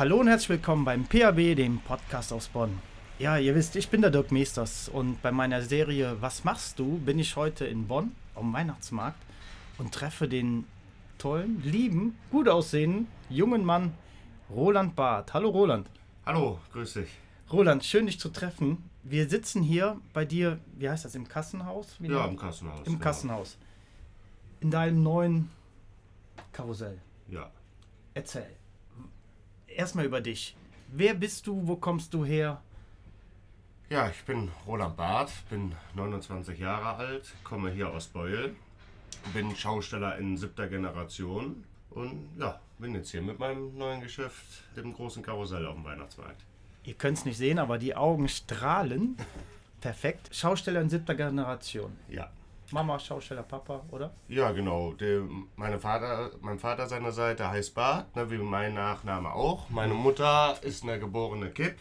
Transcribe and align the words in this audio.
Hallo 0.00 0.16
und 0.16 0.28
herzlich 0.28 0.48
willkommen 0.48 0.86
beim 0.86 1.04
PAB, 1.04 1.54
dem 1.54 1.78
Podcast 1.78 2.32
aus 2.32 2.48
Bonn. 2.48 2.78
Ja, 3.18 3.36
ihr 3.36 3.54
wisst, 3.54 3.76
ich 3.76 3.90
bin 3.90 4.00
der 4.00 4.10
Dirk 4.10 4.32
Meesters 4.32 4.88
und 4.88 5.20
bei 5.20 5.30
meiner 5.30 5.60
Serie 5.60 6.16
Was 6.20 6.42
machst 6.42 6.78
du 6.78 6.96
bin 7.00 7.18
ich 7.18 7.36
heute 7.36 7.66
in 7.66 7.86
Bonn 7.86 8.16
am 8.34 8.50
Weihnachtsmarkt 8.50 9.18
und 9.76 9.92
treffe 9.92 10.26
den 10.26 10.64
tollen, 11.18 11.62
lieben, 11.62 12.16
gut 12.30 12.48
aussehenden 12.48 13.08
jungen 13.28 13.62
Mann 13.62 13.92
Roland 14.48 14.96
Barth. 14.96 15.34
Hallo 15.34 15.50
Roland. 15.50 15.90
Hallo, 16.24 16.60
grüß 16.72 16.94
dich. 16.94 17.10
Roland, 17.52 17.84
schön 17.84 18.06
dich 18.06 18.18
zu 18.18 18.30
treffen. 18.30 18.88
Wir 19.02 19.28
sitzen 19.28 19.62
hier 19.62 20.00
bei 20.14 20.24
dir, 20.24 20.60
wie 20.78 20.88
heißt 20.88 21.04
das, 21.04 21.14
im 21.14 21.28
Kassenhaus? 21.28 21.96
Wie 21.98 22.08
Ja, 22.08 22.24
im 22.24 22.38
Kassenhaus. 22.38 22.86
Im 22.86 22.94
genau. 22.94 23.04
Kassenhaus. 23.04 23.58
In 24.60 24.70
deinem 24.70 25.02
neuen 25.02 25.50
Karussell. 26.52 27.02
Ja. 27.28 27.50
Erzähl. 28.14 28.59
Erstmal 29.74 30.04
über 30.04 30.20
dich. 30.20 30.56
Wer 30.88 31.14
bist 31.14 31.46
du? 31.46 31.66
Wo 31.66 31.76
kommst 31.76 32.12
du 32.14 32.24
her? 32.24 32.60
Ja, 33.88 34.08
ich 34.08 34.22
bin 34.24 34.50
Roland 34.66 34.96
Barth, 34.96 35.32
bin 35.48 35.74
29 35.94 36.58
Jahre 36.58 36.94
alt, 36.94 37.34
komme 37.42 37.70
hier 37.70 37.90
aus 37.90 38.06
Beul, 38.06 38.54
bin 39.34 39.54
Schausteller 39.56 40.16
in 40.18 40.36
siebter 40.36 40.68
Generation 40.68 41.64
und 41.90 42.28
ja, 42.38 42.60
bin 42.78 42.94
jetzt 42.94 43.10
hier 43.10 43.22
mit 43.22 43.38
meinem 43.38 43.76
neuen 43.76 44.00
Geschäft, 44.00 44.62
dem 44.76 44.92
großen 44.92 45.22
Karussell 45.22 45.66
auf 45.66 45.74
dem 45.74 45.84
Weihnachtsmarkt. 45.84 46.40
Ihr 46.84 46.94
könnt 46.94 47.18
es 47.18 47.24
nicht 47.24 47.36
sehen, 47.36 47.58
aber 47.58 47.78
die 47.78 47.96
Augen 47.96 48.28
strahlen. 48.28 49.16
Perfekt. 49.80 50.34
Schausteller 50.34 50.80
in 50.80 50.88
siebter 50.88 51.14
Generation. 51.14 51.96
Ja. 52.08 52.30
Mama, 52.72 52.98
Schausteller, 52.98 53.42
Papa, 53.42 53.82
oder? 53.90 54.12
Ja, 54.28 54.52
genau. 54.52 54.92
Der, 54.92 55.22
meine 55.56 55.78
Vater, 55.80 56.30
mein 56.40 56.58
Vater 56.58 56.86
seiner 56.86 57.12
Seite 57.12 57.48
heißt 57.50 57.74
Barth, 57.74 58.14
ne, 58.14 58.30
wie 58.30 58.38
mein 58.38 58.74
Nachname 58.74 59.32
auch. 59.32 59.68
Meine 59.70 59.94
Mutter 59.94 60.56
ist 60.62 60.84
eine 60.84 60.98
geborene 60.98 61.50
Kipp 61.50 61.76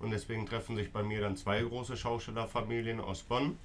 und 0.00 0.10
deswegen 0.10 0.46
treffen 0.46 0.76
sich 0.76 0.92
bei 0.92 1.02
mir 1.02 1.20
dann 1.20 1.36
zwei 1.36 1.60
große 1.60 1.96
Schaustellerfamilien 1.96 3.00
aus 3.00 3.22
Bonn. 3.22 3.58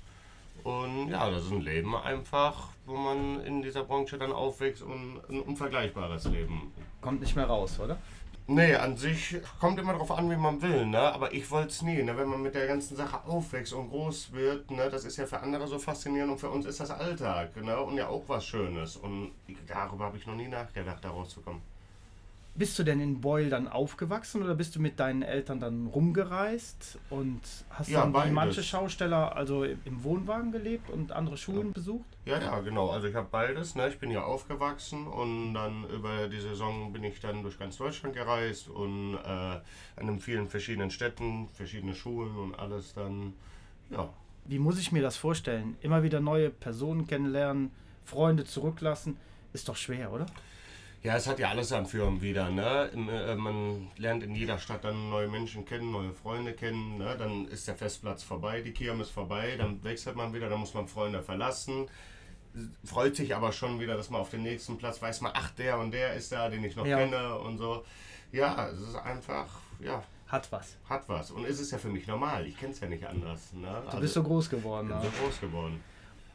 Und 0.63 1.09
ja, 1.09 1.29
das 1.29 1.45
ist 1.45 1.51
ein 1.51 1.61
Leben 1.61 1.95
einfach, 1.95 2.69
wo 2.85 2.95
man 2.95 3.41
in 3.45 3.61
dieser 3.61 3.83
Branche 3.83 4.17
dann 4.17 4.31
aufwächst 4.31 4.81
und 4.81 5.21
ein 5.29 5.39
unvergleichbares 5.41 6.25
Leben. 6.25 6.73
Kommt 6.99 7.21
nicht 7.21 7.35
mehr 7.35 7.45
raus, 7.45 7.79
oder? 7.79 7.97
Nee, 8.49 8.75
an 8.75 8.95
sich 8.95 9.35
kommt 9.59 9.77
immer 9.77 9.91
darauf 9.91 10.11
an, 10.11 10.31
wie 10.31 10.37
man 10.37 10.61
will, 10.61 10.85
ne? 10.85 10.99
Aber 10.99 11.33
ich 11.33 11.51
wollte 11.51 11.67
es 11.67 11.81
nie, 11.81 12.01
ne? 12.01 12.15
Wenn 12.15 12.29
man 12.29 12.41
mit 12.41 12.55
der 12.55 12.65
ganzen 12.65 12.95
Sache 12.95 13.19
aufwächst 13.25 13.73
und 13.73 13.89
groß 13.89 14.31
wird, 14.31 14.71
ne? 14.71 14.89
Das 14.89 15.03
ist 15.03 15.17
ja 15.17 15.25
für 15.25 15.41
andere 15.41 15.67
so 15.67 15.77
faszinierend 15.77 16.31
und 16.31 16.37
für 16.39 16.49
uns 16.49 16.65
ist 16.65 16.79
das 16.79 16.89
Alltag, 16.89 17.57
ne? 17.57 17.77
Und 17.81 17.97
ja 17.97 18.07
auch 18.07 18.23
was 18.27 18.45
Schönes. 18.45 18.95
Und 18.95 19.31
darüber 19.67 20.05
habe 20.05 20.17
ich 20.17 20.25
noch 20.25 20.35
nie 20.35 20.47
nachgedacht, 20.47 21.03
da 21.03 21.09
rauszukommen. 21.09 21.61
Bist 22.58 22.77
du 22.80 22.83
denn 22.83 23.00
in 23.00 23.22
Beul 23.22 23.50
dann 23.50 23.67
aufgewachsen 23.67 24.41
oder 24.44 24.55
bist 24.55 24.75
du 24.75 24.80
mit 24.81 25.00
deinen 25.00 25.22
Eltern 25.22 25.59
dann 25.59 25.86
rumgereist 25.88 26.97
und 27.11 27.41
hast 27.69 27.88
Ja, 27.88 28.02
dann 28.02 28.09
wie 28.09 28.14
beides. 28.14 28.33
manche 28.33 28.64
Schausteller 28.64 29.36
also 29.36 29.64
im 29.64 30.03
Wohnwagen 30.03 30.52
gelebt 30.52 30.89
und 30.89 31.11
andere 31.11 31.38
Schulen 31.38 31.72
besucht? 31.72 32.17
Ja, 32.25 32.39
ja, 32.41 32.59
genau. 32.61 32.89
Also 32.89 33.08
ich 33.08 33.16
habe 33.16 33.27
beides, 33.31 33.75
ne? 33.75 33.88
Ich 33.89 33.99
bin 33.99 34.09
hier 34.09 34.25
aufgewachsen 34.25 35.05
und 35.08 35.53
dann 35.53 35.88
über 35.89 36.27
die 36.27 36.39
Saison 36.39 36.91
bin 36.91 37.03
ich 37.03 37.19
dann 37.19 37.44
durch 37.44 37.59
ganz 37.59 37.77
Deutschland 37.77 38.16
gereist 38.16 38.67
und 38.69 39.14
äh, 39.16 39.17
an 39.27 39.61
den 40.08 40.19
vielen 40.19 40.47
verschiedenen 40.47 40.89
Städten, 40.92 41.47
verschiedene 41.53 41.94
Schulen 41.94 42.36
und 42.38 42.55
alles 42.59 42.94
dann, 42.95 43.33
ja, 43.92 44.09
Wie 44.45 44.59
muss 44.59 44.80
ich 44.80 44.92
mir 44.92 45.03
das 45.03 45.16
vorstellen? 45.16 45.77
Immer 45.81 46.02
wieder 46.03 46.19
neue 46.21 46.49
Personen 46.49 47.05
kennenlernen, 47.05 47.69
Freunde 48.03 48.45
zurücklassen, 48.45 49.17
ist 49.53 49.69
doch 49.69 49.75
schwer, 49.75 50.11
oder? 50.11 50.25
Ja, 51.03 51.15
es 51.15 51.27
hat 51.27 51.39
ja 51.39 51.49
alles 51.49 51.71
am 51.71 51.85
Führen 51.85 52.21
wieder. 52.21 52.49
Ne? 52.49 52.89
Äh, 52.93 53.35
man 53.35 53.87
lernt 53.97 54.23
in 54.23 54.35
jeder 54.35 54.58
Stadt 54.58 54.83
dann 54.83 55.09
neue 55.09 55.27
Menschen 55.27 55.63
kennen, 55.65 55.91
neue 55.91 56.11
Freunde 56.11 56.53
kennen. 56.53 56.97
Ne? 56.97 57.15
Dann 57.17 57.45
ist 57.47 57.67
der 57.67 57.75
Festplatz 57.75 58.23
vorbei, 58.23 58.61
die 58.61 58.71
Kirmes 58.73 59.09
vorbei, 59.09 59.55
dann 59.57 59.83
wechselt 59.83 60.15
man 60.15 60.33
wieder, 60.33 60.49
dann 60.49 60.59
muss 60.59 60.73
man 60.73 60.87
Freunde 60.87 61.21
verlassen. 61.21 61.87
Freut 62.83 63.15
sich 63.15 63.36
aber 63.36 63.52
schon 63.52 63.80
wieder, 63.80 63.95
dass 63.95 64.09
man 64.09 64.19
auf 64.21 64.31
den 64.31 64.41
nächsten 64.41 64.77
Platz 64.77 64.99
weiß, 65.02 65.21
man, 65.21 65.31
ach, 65.36 65.52
der 65.52 65.77
und 65.77 65.91
der 65.91 66.15
ist 66.15 66.31
da, 66.31 66.49
den 66.49 66.63
ich 66.63 66.75
noch 66.75 66.86
Ja. 66.87 66.97
kenne 66.97 67.37
und 67.39 67.59
so. 67.59 67.86
Ja, 68.31 68.67
es 68.69 68.80
ist 68.81 68.95
einfach, 68.95 69.47
ja, 69.80 70.03
Hat 70.27 70.52
was. 70.52 70.75
hat 70.89 71.07
was. 71.07 71.30
Und 71.31 71.45
es 71.45 71.59
ist 71.59 71.71
ja 71.71 71.77
für 71.77 71.89
mich 71.89 72.07
normal. 72.07 72.47
Ich 72.47 72.57
kenne 72.57 72.73
es 72.73 72.80
ja 72.80 72.87
nicht 72.89 73.05
anders. 73.05 73.53
Ne? 73.53 73.83
Du 73.91 73.99
bist 73.99 74.15
so 74.15 74.23
groß 74.23 74.49
geworden. 74.49 74.87
bin 74.87 74.97
Ne? 74.97 75.03
so 75.03 75.23
groß 75.23 75.39
geworden. 75.39 75.81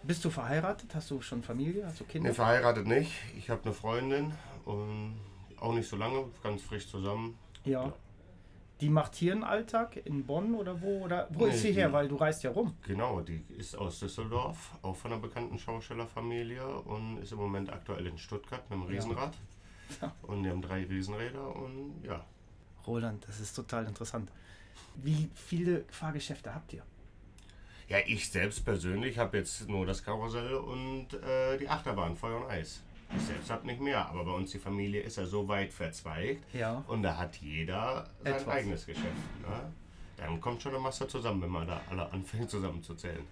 Bist 0.05 0.25
du 0.25 0.31
verheiratet? 0.31 0.95
Hast 0.95 1.11
du 1.11 1.21
schon 1.21 1.43
Familie? 1.43 1.87
Hast 1.87 2.01
du 2.01 2.05
Kinder? 2.05 2.29
Ne, 2.31 2.35
verheiratet 2.35 2.87
nicht. 2.87 3.13
Ich 3.37 3.51
habe 3.51 3.63
eine 3.65 3.73
Freundin 3.73 4.33
und 4.65 5.19
auch 5.59 5.73
nicht 5.75 5.89
so 5.89 5.97
lange, 5.97 6.25
ganz 6.43 6.63
frisch 6.63 6.87
zusammen. 6.89 7.39
Ja. 7.65 7.93
Die 8.81 8.89
macht 8.89 9.15
hier 9.15 9.33
einen 9.33 9.45
Alltag 9.45 9.97
in 10.05 10.27
Bonn 10.27 10.55
oder 10.57 10.81
wo? 10.83 11.05
Oder 11.05 11.29
wo 11.31 11.47
Nee, 11.47 11.53
ist 11.53 11.63
sie 11.63 11.73
her? 11.73 11.87
die- 11.89 11.93
Weil 11.93 12.09
du 12.09 12.17
reist 12.17 12.43
ja 12.43 12.51
rum. 12.51 12.75
Genau, 12.85 13.21
die 13.21 13.45
ist 13.57 13.77
aus 13.77 14.01
Düsseldorf, 14.01 14.73
auch 14.83 14.97
von 14.97 15.13
einer 15.13 15.21
bekannten 15.21 15.57
Schaustellerfamilie 15.59 16.67
und 16.81 17.19
ist 17.19 17.31
im 17.31 17.39
Moment 17.39 17.71
aktuell 17.73 18.07
in 18.09 18.19
Stuttgart 18.19 18.69
mit 18.71 18.79
dem 18.81 18.83
Riesenrad. 18.87 19.35
Ja. 20.01 20.13
Und 20.23 20.43
die 20.43 20.51
haben 20.51 20.63
drei 20.63 20.83
Riesenräder 20.85 21.55
und 21.55 22.03
ja. 22.03 22.25
Roland, 22.87 23.25
das 23.29 23.39
ist 23.39 23.55
total 23.55 23.87
interessant. 23.87 24.33
Wie 24.97 25.31
viele 25.35 25.85
Fahrgeschäfte 25.91 26.53
habt 26.53 26.73
ihr? 26.73 26.83
Ja, 27.89 27.99
ich 28.07 28.31
selbst 28.31 28.65
persönlich 28.65 29.19
habe 29.19 29.37
jetzt 29.37 29.69
nur 29.69 29.87
das 29.87 30.03
Karussell 30.03 30.55
und 30.55 31.13
äh, 31.15 31.57
die 31.59 31.69
Achterbahn 31.69 32.17
Feuer 32.17 32.39
und 32.45 32.51
Eis. 32.51 32.83
Ich 33.17 33.23
selbst 33.25 33.51
habe 33.51 33.67
nicht 33.67 33.81
mehr, 33.81 34.07
aber 34.09 34.25
bei 34.25 34.33
uns 34.33 34.51
die 34.53 34.59
Familie 34.59 35.03
ist 35.03 35.17
ja 35.17 35.27
so 35.27 35.47
weit 35.49 35.73
verzweigt 35.73 36.43
Ja. 36.55 36.83
und 36.87 37.03
da 37.03 37.17
hat 37.17 37.37
jeder 37.37 38.07
sein 38.23 38.35
Etwas. 38.35 38.49
eigenes 38.49 38.87
Geschäft. 38.87 39.07
Ne? 39.43 39.73
Dann 40.17 40.41
kommt 40.41 40.63
schon 40.63 40.73
eine 40.73 40.81
Masse 40.83 41.07
zusammen, 41.09 41.43
wenn 41.43 41.51
man 41.51 41.67
da 41.67 41.81
alle 41.91 42.11
anfängt 42.11 42.49
zusammenzuzählen. 42.51 43.25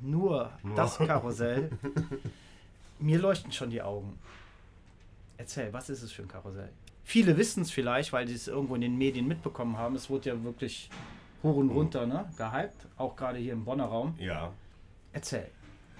Nur, 0.00 0.50
Nur. 0.62 0.76
das 0.76 0.98
Karussell. 0.98 1.70
Mir 2.98 3.18
leuchten 3.18 3.52
schon 3.52 3.70
die 3.70 3.80
Augen. 3.82 4.18
Erzähl, 5.36 5.72
was 5.72 5.88
ist 5.90 6.02
es 6.02 6.12
für 6.12 6.22
ein 6.22 6.28
Karussell? 6.28 6.70
Viele 7.04 7.36
wissen 7.36 7.62
es 7.62 7.70
vielleicht, 7.70 8.12
weil 8.12 8.28
sie 8.28 8.34
es 8.34 8.48
irgendwo 8.48 8.74
in 8.74 8.80
den 8.80 8.96
Medien 8.96 9.26
mitbekommen 9.26 9.76
haben. 9.76 9.94
Es 9.96 10.08
wurde 10.10 10.30
ja 10.30 10.44
wirklich 10.44 10.88
hoch 11.42 11.56
und 11.56 11.70
runter 11.70 12.06
ne? 12.06 12.30
gehypt, 12.36 12.86
auch 12.96 13.16
gerade 13.16 13.38
hier 13.38 13.52
im 13.54 13.64
Bonner 13.64 13.86
Raum. 13.86 14.14
Ja. 14.18 14.52
Erzähl, 15.12 15.50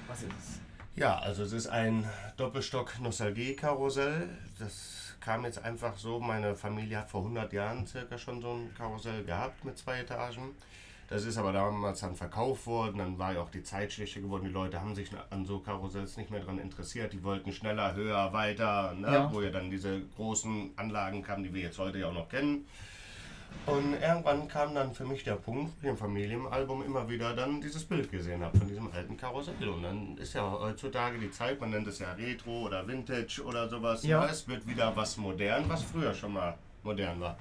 was 0.07 0.23
ist 0.23 0.33
es? 0.39 0.61
Ja, 0.95 1.19
also 1.19 1.43
es 1.43 1.53
ist 1.53 1.69
ein 1.69 2.05
Doppelstock-Nostalgie-Karussell. 2.37 4.29
Das 4.59 5.15
kam 5.21 5.45
jetzt 5.45 5.65
einfach 5.65 5.97
so. 5.97 6.21
Meine 6.21 6.55
Familie 6.55 6.99
hat 6.99 7.11
vor 7.11 7.23
100 7.23 7.53
Jahren 7.53 7.87
circa 7.87 8.19
schon 8.19 8.43
so 8.43 8.53
ein 8.53 8.75
Karussell 8.77 9.25
gehabt 9.25 9.65
mit 9.65 9.79
zwei 9.79 10.01
Etagen. 10.01 10.55
Das 11.09 11.25
ist 11.25 11.37
aber 11.37 11.53
damals 11.53 12.01
dann 12.01 12.15
verkauft 12.15 12.67
worden. 12.67 12.99
Dann 12.99 13.19
war 13.19 13.35
ja 13.35 13.43
auch 13.43 13.51
die 13.51 13.63
Zeit 13.63 13.93
schlechter 13.93 14.21
geworden. 14.21 14.45
Die 14.45 14.51
Leute 14.51 14.81
haben 14.81 14.95
sich 14.95 15.11
an 15.31 15.45
so 15.45 15.59
Karussells 15.61 16.17
nicht 16.17 16.31
mehr 16.31 16.41
dran 16.41 16.59
interessiert. 16.59 17.13
Die 17.13 17.23
wollten 17.23 17.53
schneller, 17.53 17.95
höher, 17.95 18.33
weiter. 18.33 18.95
Ne? 18.95 19.13
Ja. 19.13 19.33
Wo 19.33 19.43
ja 19.43 19.51
dann 19.51 19.71
diese 19.71 20.01
großen 20.17 20.73
Anlagen 20.77 21.23
kamen, 21.23 21.45
die 21.45 21.53
wir 21.53 21.63
jetzt 21.63 21.79
heute 21.79 21.99
ja 21.99 22.09
auch 22.09 22.15
noch 22.15 22.29
kennen. 22.29 22.67
Und 23.65 23.95
irgendwann 23.95 24.49
kam 24.49 24.75
dann 24.75 24.93
für 24.93 25.05
mich 25.05 25.23
der 25.23 25.37
Punkt, 25.37 25.73
ich 25.81 25.89
im 25.89 25.97
Familienalbum 25.97 26.85
immer 26.85 27.09
wieder 27.09 27.35
dann 27.35 27.61
dieses 27.61 27.85
Bild 27.85 28.11
gesehen 28.11 28.43
habe 28.43 28.59
von 28.59 28.67
diesem 28.67 28.91
alten 28.91 29.17
Karussell. 29.17 29.69
Und 29.69 29.85
dann 29.85 30.17
ist 30.19 30.35
ja 30.35 30.51
heutzutage 30.51 31.19
die 31.19 31.31
Zeit, 31.31 31.61
man 31.61 31.71
nennt 31.71 31.87
es 31.87 32.01
ja 32.01 32.13
Retro 32.13 32.63
oder 32.63 32.87
Vintage 32.87 33.41
oder 33.45 33.69
sowas. 33.69 34.03
Ja. 34.03 34.25
Ja. 34.25 34.31
Es 34.31 34.49
wird 34.49 34.67
wieder 34.67 34.95
was 34.97 35.17
modern, 35.17 35.69
was 35.69 35.83
früher 35.85 36.13
schon 36.13 36.33
mal 36.33 36.57
modern 36.83 37.21
war. 37.21 37.39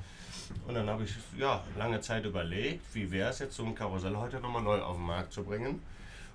Und 0.67 0.75
dann 0.75 0.87
habe 0.89 1.03
ich 1.03 1.15
ja 1.37 1.63
lange 1.77 2.01
Zeit 2.01 2.25
überlegt, 2.25 2.83
wie 2.93 3.09
wäre 3.11 3.29
es 3.29 3.39
jetzt, 3.39 3.55
so 3.55 3.65
ein 3.65 3.73
Karussell 3.73 4.15
heute 4.15 4.39
nochmal 4.39 4.61
neu 4.61 4.79
auf 4.79 4.97
den 4.97 5.05
Markt 5.05 5.33
zu 5.33 5.43
bringen. 5.43 5.81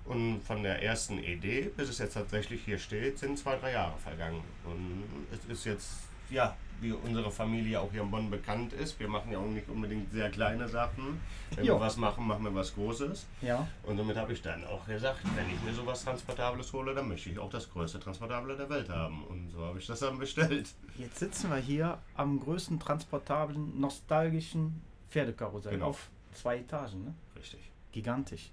Und 0.03 0.41
von 0.41 0.63
der 0.63 0.81
ersten 0.83 1.19
Idee 1.19 1.69
bis 1.75 1.89
es 1.89 1.99
jetzt 1.99 2.13
tatsächlich 2.13 2.61
hier 2.63 2.79
steht, 2.79 3.19
sind 3.19 3.37
zwei, 3.37 3.55
drei 3.57 3.73
Jahre 3.73 3.97
vergangen. 3.97 4.41
Und 4.65 5.03
es 5.31 5.45
ist 5.51 5.65
jetzt, 5.65 5.91
ja, 6.29 6.55
wie 6.81 6.91
unsere 6.91 7.31
Familie 7.31 7.79
auch 7.81 7.91
hier 7.91 8.01
in 8.03 8.11
Bonn 8.11 8.29
bekannt 8.29 8.73
ist. 8.73 8.99
Wir 8.99 9.07
machen 9.07 9.31
ja 9.31 9.39
auch 9.39 9.45
nicht 9.47 9.67
unbedingt 9.69 10.11
sehr 10.11 10.29
kleine 10.29 10.67
Sachen. 10.67 11.19
Wenn 11.55 11.65
Jo. 11.65 11.75
wir 11.75 11.81
was 11.81 11.97
machen, 11.97 12.27
machen 12.27 12.43
wir 12.43 12.53
was 12.53 12.73
Großes. 12.75 13.25
Ja, 13.41 13.67
Und 13.83 13.97
somit 13.97 14.15
habe 14.17 14.33
ich 14.33 14.41
dann 14.41 14.63
auch 14.65 14.85
gesagt, 14.85 15.19
wenn 15.35 15.47
ich 15.49 15.61
mir 15.63 15.73
sowas 15.73 16.03
Transportables 16.03 16.71
hole, 16.73 16.93
dann 16.93 17.07
möchte 17.07 17.29
ich 17.29 17.39
auch 17.39 17.49
das 17.49 17.69
größte 17.71 17.99
Transportable 17.99 18.55
der 18.55 18.69
Welt 18.69 18.89
haben. 18.89 19.23
Und 19.25 19.49
so 19.51 19.61
habe 19.65 19.79
ich 19.79 19.87
das 19.87 19.99
dann 19.99 20.17
bestellt. 20.19 20.69
jetzt 20.97 21.19
sitzen 21.19 21.49
wir 21.49 21.57
hier 21.57 21.97
am 22.15 22.39
größten 22.39 22.79
transportablen, 22.79 23.79
nostalgischen 23.79 24.81
Pferdekarussell 25.09 25.71
Genau. 25.73 25.87
auf 25.87 26.09
zwei 26.33 26.57
Etagen. 26.57 27.05
Ne? 27.05 27.13
Richtig. 27.39 27.59
Gigantisch. 27.91 28.51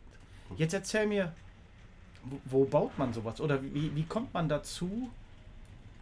Jetzt 0.57 0.73
erzähl 0.73 1.07
mir, 1.07 1.33
wo, 2.25 2.41
wo 2.45 2.65
baut 2.65 2.97
man 2.99 3.13
sowas? 3.13 3.41
Oder 3.41 3.63
wie, 3.63 3.95
wie 3.95 4.05
kommt 4.05 4.33
man 4.33 4.49
dazu, 4.49 5.11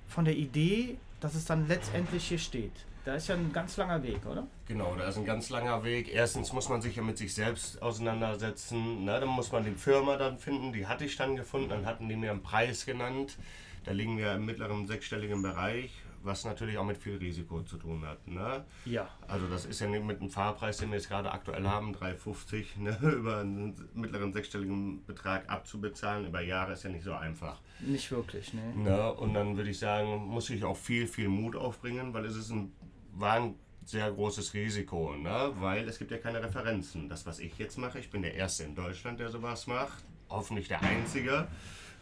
von 0.09 0.25
der 0.27 0.37
Idee, 0.37 0.99
dass 1.23 1.35
es 1.35 1.45
dann 1.45 1.69
letztendlich 1.69 2.25
hier 2.25 2.39
steht? 2.39 2.73
Da 3.05 3.15
ist 3.15 3.29
ja 3.29 3.35
ein 3.35 3.53
ganz 3.53 3.77
langer 3.77 4.03
Weg, 4.03 4.25
oder? 4.27 4.47
Genau, 4.69 4.95
da 4.97 5.09
ist 5.09 5.17
ein 5.17 5.25
ganz 5.25 5.51
langer 5.51 5.83
Weg. 5.83 6.13
Erstens 6.13 6.53
muss 6.53 6.69
man 6.69 6.81
sich 6.83 6.95
ja 6.95 7.03
mit 7.03 7.19
sich 7.19 7.35
selbst 7.35 7.83
auseinandersetzen. 7.83 9.05
Ne? 9.05 9.19
Dann 9.19 9.29
muss 9.29 9.51
man 9.51 9.65
die 9.65 9.73
Firma 9.73 10.17
dann 10.17 10.39
finden, 10.39 10.73
die 10.73 10.87
hatte 10.87 11.05
ich 11.05 11.17
dann 11.17 11.35
gefunden. 11.35 11.69
Dann 11.69 11.85
hatten 11.85 12.09
die 12.09 12.15
mir 12.15 12.31
einen 12.31 12.43
Preis 12.43 12.87
genannt. 12.87 13.39
Da 13.85 13.91
liegen 13.91 14.19
wir 14.19 14.35
im 14.35 14.47
mittleren 14.47 14.87
sechsstelligen 14.87 15.43
Bereich, 15.43 15.91
was 16.25 16.45
natürlich 16.45 16.79
auch 16.79 16.85
mit 16.85 16.99
viel 16.99 17.17
Risiko 17.17 17.63
zu 17.63 17.77
tun 17.77 18.05
hat. 18.07 18.27
Ne? 18.27 18.65
Ja. 18.85 19.09
Also 19.27 19.47
das 19.49 19.65
ist 19.65 19.81
ja 19.81 19.87
nicht 19.87 20.05
mit 20.05 20.21
dem 20.21 20.31
Fahrpreis, 20.31 20.79
den 20.79 20.91
wir 20.91 20.97
jetzt 20.97 21.09
gerade 21.09 21.33
aktuell 21.33 21.67
haben, 21.67 21.95
3,50 21.95 22.65
ne, 22.79 22.99
über 23.03 23.39
einen 23.39 23.75
mittleren 23.95 24.33
sechsstelligen 24.33 25.05
Betrag 25.05 25.49
abzubezahlen, 25.51 26.27
über 26.27 26.41
Jahre 26.41 26.73
ist 26.73 26.85
ja 26.85 26.91
nicht 26.91 27.05
so 27.05 27.13
einfach. 27.13 27.61
Nicht 27.81 28.11
wirklich, 28.11 28.53
ne? 28.55 28.73
Ne? 28.77 29.13
Und 29.15 29.35
dann 29.35 29.57
würde 29.57 29.71
ich 29.71 29.79
sagen, 29.79 30.27
muss 30.27 30.51
ich 30.51 30.65
auch 30.65 30.77
viel, 30.77 31.07
viel 31.07 31.29
Mut 31.29 31.57
aufbringen, 31.57 32.15
weil 32.15 32.25
es 32.25 32.37
ist 32.37 32.51
ein, 32.51 32.73
war 33.15 33.35
ein 33.35 33.55
sehr 33.85 34.11
großes 34.11 34.55
Risiko, 34.55 35.17
ne? 35.17 35.53
weil 35.59 35.89
es 35.89 35.99
gibt 35.99 36.11
ja 36.11 36.19
keine 36.19 36.43
Referenzen. 36.43 37.09
Das, 37.09 37.27
was 37.27 37.39
ich 37.41 37.59
jetzt 37.59 37.79
mache, 37.79 37.99
ich 37.99 38.11
bin 38.11 38.23
der 38.23 38.35
Erste 38.35 38.65
in 38.65 38.75
Deutschland, 38.75 39.19
der 39.19 39.31
sowas 39.31 39.67
macht, 39.67 40.05
hoffentlich 40.29 40.69
der 40.69 40.83
Einzige. 40.83 41.49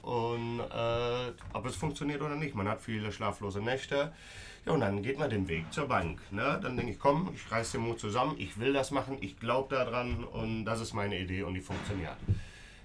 Und 0.02 0.60
äh, 0.60 1.32
ob 1.52 1.66
es 1.66 1.76
funktioniert 1.76 2.22
oder 2.22 2.36
nicht, 2.36 2.54
man 2.54 2.68
hat 2.68 2.80
viele 2.80 3.12
schlaflose 3.12 3.60
Nächte. 3.60 4.12
Ja, 4.66 4.72
und 4.72 4.80
dann 4.80 5.02
geht 5.02 5.18
man 5.18 5.30
den 5.30 5.48
Weg 5.48 5.72
zur 5.72 5.88
Bank. 5.88 6.20
Ne? 6.30 6.58
Dann 6.62 6.76
denke 6.76 6.92
ich, 6.92 6.98
komm, 6.98 7.30
ich 7.34 7.50
reiße 7.50 7.78
den 7.78 7.86
Mut 7.86 7.98
zusammen, 7.98 8.34
ich 8.38 8.58
will 8.58 8.72
das 8.72 8.90
machen, 8.90 9.16
ich 9.20 9.38
glaube 9.38 9.74
daran 9.74 10.24
und 10.24 10.66
das 10.66 10.80
ist 10.80 10.92
meine 10.92 11.18
Idee 11.18 11.42
und 11.44 11.54
die 11.54 11.62
funktioniert. 11.62 12.16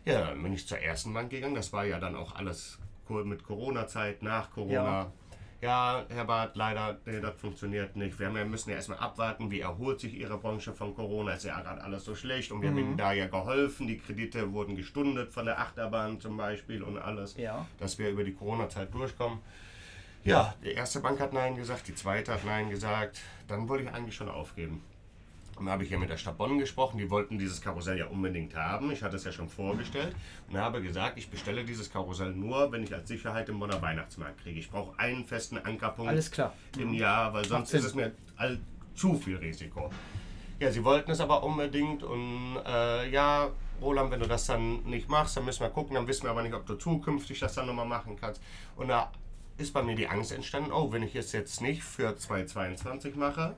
Ja, 0.06 0.22
dann 0.22 0.42
bin 0.42 0.54
ich 0.54 0.68
zur 0.68 0.80
ersten 0.80 1.14
Bank 1.14 1.32
gegangen. 1.32 1.56
Das 1.56 1.74
war 1.74 1.86
ja 1.86 2.00
dann 2.00 2.16
auch 2.16 2.36
alles 2.36 2.80
mit 3.10 3.44
Corona-Zeit, 3.44 4.22
nach 4.24 4.52
Corona. 4.52 4.74
Ja 4.74 5.12
ja, 5.62 6.06
Herr 6.10 6.26
Barth, 6.26 6.56
leider, 6.56 7.00
nee, 7.06 7.20
das 7.20 7.36
funktioniert 7.36 7.96
nicht. 7.96 8.20
Wir 8.20 8.30
müssen 8.30 8.70
ja 8.70 8.76
erstmal 8.76 9.00
abwarten, 9.00 9.50
wie 9.50 9.62
erholt 9.62 10.00
sich 10.00 10.14
Ihre 10.14 10.38
Branche 10.38 10.74
von 10.74 10.94
Corona. 10.94 11.34
Ist 11.34 11.46
ja 11.46 11.60
gerade 11.60 11.82
alles 11.82 12.06
so 12.06 12.14
schlecht 12.14 12.52
und 12.52 12.62
wir 12.62 12.72
mhm. 12.72 12.76
haben 12.76 12.84
Ihnen 12.84 12.98
da 12.98 13.14
ja 13.14 13.28
geholfen. 13.28 13.88
Die 13.88 13.98
Kredite 13.98 14.52
wurden 14.52 14.76
gestundet 14.76 15.32
von 15.32 15.46
der 15.46 15.60
Achterbahn 15.60 16.20
zum 16.20 16.38
Beispiel 16.38 16.84
und 16.84 16.98
alles, 16.98 17.36
ja. 17.38 17.66
dass 17.80 17.98
wir 17.98 18.10
über 18.10 18.24
die 18.24 18.34
Corona-Zeit 18.34 18.94
durchkommen. 18.94 19.40
Ja, 20.24 20.56
die 20.64 20.72
erste 20.72 21.00
Bank 21.02 21.20
hat 21.20 21.34
Nein 21.34 21.56
gesagt, 21.56 21.88
die 21.88 21.96
zweite 21.96 22.34
hat 22.34 22.46
Nein 22.46 22.70
gesagt. 22.70 23.22
Dann 23.48 23.70
wollte 23.70 23.84
ich 23.84 23.94
eigentlich 23.94 24.16
schon 24.16 24.30
aufgeben. 24.30 24.82
Dann 25.58 25.70
habe 25.70 25.84
ich 25.84 25.90
ja 25.90 25.98
mit 25.98 26.10
der 26.10 26.18
Stadt 26.18 26.38
Bonn 26.38 26.60
gesprochen, 26.60 26.98
die 26.98 27.10
wollten 27.10 27.38
dieses 27.38 27.62
Karussell 27.62 27.98
ja 27.98 28.08
unbedingt 28.08 28.56
haben. 28.56 28.92
Ich 28.92 29.02
hatte 29.02 29.16
es 29.16 29.24
ja 29.24 29.32
schon 29.32 29.50
vorgestellt 29.50 30.16
und 30.50 30.58
habe 30.58 30.82
gesagt, 30.82 31.18
ich 31.18 31.30
bestelle 31.30 31.64
dieses 31.64 31.92
Karussell 31.92 32.34
nur, 32.34 32.72
wenn 32.72 32.84
ich 32.84 32.94
als 32.94 33.08
Sicherheit 33.08 33.48
im 33.50 33.60
Bonner 33.60 33.82
Weihnachtsmarkt 33.82 34.42
kriege. 34.42 34.60
Ich 34.60 34.70
brauche 34.70 34.98
einen 35.00 35.26
festen 35.26 35.58
Ankerpunkt 35.58 36.10
Alles 36.10 36.30
klar. 36.30 36.54
im 36.78 36.94
Jahr, 36.94 37.34
weil 37.34 37.46
sonst 37.46 37.74
ist 37.74 37.86
es 37.86 37.96
mir 37.96 38.12
all, 38.36 38.60
zu 38.96 39.16
viel 39.16 39.38
Risiko. 39.38 39.90
Ja, 40.60 40.72
sie 40.72 40.84
wollten 40.84 41.12
es 41.12 41.20
aber 41.20 41.44
unbedingt 41.44 42.04
und 42.04 42.58
äh, 42.66 43.10
ja, 43.10 43.50
Roland, 43.82 44.12
wenn 44.12 44.22
du 44.22 44.28
das 44.28 44.46
dann 44.46 44.84
nicht 44.84 45.10
machst, 45.10 45.36
dann 45.36 45.46
müssen 45.46 45.62
wir 45.62 45.70
gucken, 45.70 45.96
dann 45.96 46.08
wissen 46.08 46.24
wir 46.24 46.32
aber 46.32 46.44
nicht, 46.44 46.54
ob 46.54 46.66
du 46.66 46.76
zukünftig 46.76 47.40
das 47.40 47.56
dann 47.56 47.68
nochmal 47.68 47.86
machen 47.86 48.16
kannst. 48.20 48.42
Und 48.78 48.88
da 48.88 49.12
ist 49.58 49.74
bei 49.74 49.84
mir 49.84 49.96
die 49.96 50.08
Angst 50.08 50.32
entstanden, 50.32 50.72
oh, 50.72 50.92
wenn 50.92 51.04
ich 51.04 51.16
es 51.16 51.32
jetzt 51.32 51.62
nicht 51.62 51.84
für 51.84 52.16
2022 52.16 53.16
mache, 53.16 53.56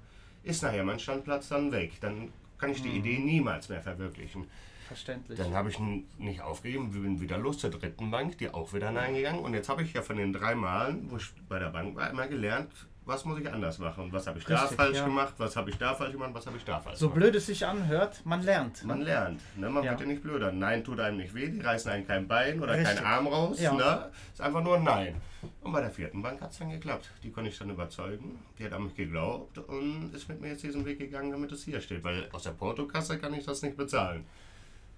ist 0.47 0.63
nachher 0.63 0.83
mein 0.83 0.99
Standplatz 0.99 1.49
dann 1.49 1.71
weg. 1.71 1.93
Dann 2.01 2.29
kann 2.57 2.71
ich 2.71 2.81
die 2.81 2.89
mhm. 2.89 2.95
Idee 2.95 3.19
niemals 3.19 3.69
mehr 3.69 3.81
verwirklichen. 3.81 4.47
Verständlich. 4.87 5.37
Dann 5.37 5.53
habe 5.53 5.69
ich 5.69 5.77
nicht 6.17 6.41
aufgegeben, 6.41 6.93
wir 6.93 7.01
bin 7.01 7.19
wieder 7.19 7.37
los 7.37 7.57
zur 7.57 7.69
dritten 7.69 8.09
Bank, 8.09 8.37
die 8.37 8.49
auch 8.49 8.73
wieder 8.73 8.91
Nein 8.91 9.15
gegangen. 9.15 9.39
Und 9.39 9.53
jetzt 9.53 9.67
habe 9.67 9.83
ich 9.83 9.91
ja 9.93 10.01
von 10.01 10.15
den 10.15 10.31
drei 10.31 10.55
Malen, 10.55 11.11
wo 11.11 11.17
ich 11.17 11.25
bei 11.49 11.59
der 11.59 11.69
Bank 11.69 11.95
war, 11.95 12.09
immer 12.09 12.27
gelernt, 12.27 12.71
was 13.07 13.23
muss 13.23 13.39
ich 13.39 13.51
anders 13.51 13.79
machen? 13.79 14.11
Was 14.11 14.27
habe 14.27 14.37
ich 14.37 14.47
Richtig, 14.47 14.69
da 14.69 14.75
falsch 14.75 14.97
ja. 14.97 15.05
gemacht? 15.05 15.33
Was 15.37 15.55
habe 15.55 15.69
ich 15.69 15.77
da 15.77 15.95
falsch 15.95 16.11
gemacht? 16.11 16.31
Was 16.33 16.45
habe 16.45 16.57
ich 16.57 16.65
da 16.65 16.79
falsch 16.79 16.99
so 16.99 17.07
gemacht? 17.07 17.15
So 17.15 17.19
blöd 17.21 17.35
es 17.35 17.45
sich 17.45 17.65
anhört, 17.65 18.21
man 18.25 18.41
lernt. 18.43 18.83
Man 18.83 19.01
lernt. 19.01 19.41
Ne? 19.55 19.69
Man 19.69 19.83
ja. 19.83 19.91
wird 19.91 20.01
ja 20.01 20.05
nicht 20.07 20.21
blöder. 20.21 20.51
Nein 20.51 20.83
tut 20.83 20.99
einem 20.99 21.17
nicht 21.17 21.33
weh, 21.33 21.47
die 21.47 21.61
reißen 21.61 21.89
einem 21.89 22.05
kein 22.05 22.27
Bein 22.27 22.61
oder 22.61 22.73
Richtig. 22.73 22.97
keinen 22.97 23.05
Arm 23.05 23.27
raus. 23.27 23.59
Ja. 23.61 23.73
Ne? 23.73 24.11
Ist 24.33 24.41
einfach 24.41 24.61
nur 24.61 24.79
Nein. 24.79 25.21
Und 25.61 25.71
bei 25.71 25.81
der 25.81 25.91
vierten 25.91 26.21
Bank 26.21 26.41
hat 26.41 26.51
es 26.51 26.57
dann 26.59 26.69
geklappt. 26.69 27.09
Die 27.23 27.31
konnte 27.31 27.49
ich 27.49 27.57
dann 27.57 27.69
überzeugen. 27.69 28.39
Die 28.59 28.65
hat 28.65 28.73
an 28.73 28.83
mich 28.83 28.95
geglaubt 28.95 29.57
und 29.57 30.13
ist 30.13 30.27
mit 30.27 30.41
mir 30.41 30.49
jetzt 30.49 30.63
diesen 30.63 30.85
Weg 30.85 30.99
gegangen, 30.99 31.31
damit 31.31 31.51
es 31.51 31.63
hier 31.63 31.79
steht. 31.79 32.03
Weil 32.03 32.29
aus 32.33 32.43
der 32.43 32.51
Portokasse 32.51 33.17
kann 33.17 33.33
ich 33.33 33.45
das 33.45 33.61
nicht 33.61 33.77
bezahlen. 33.77 34.25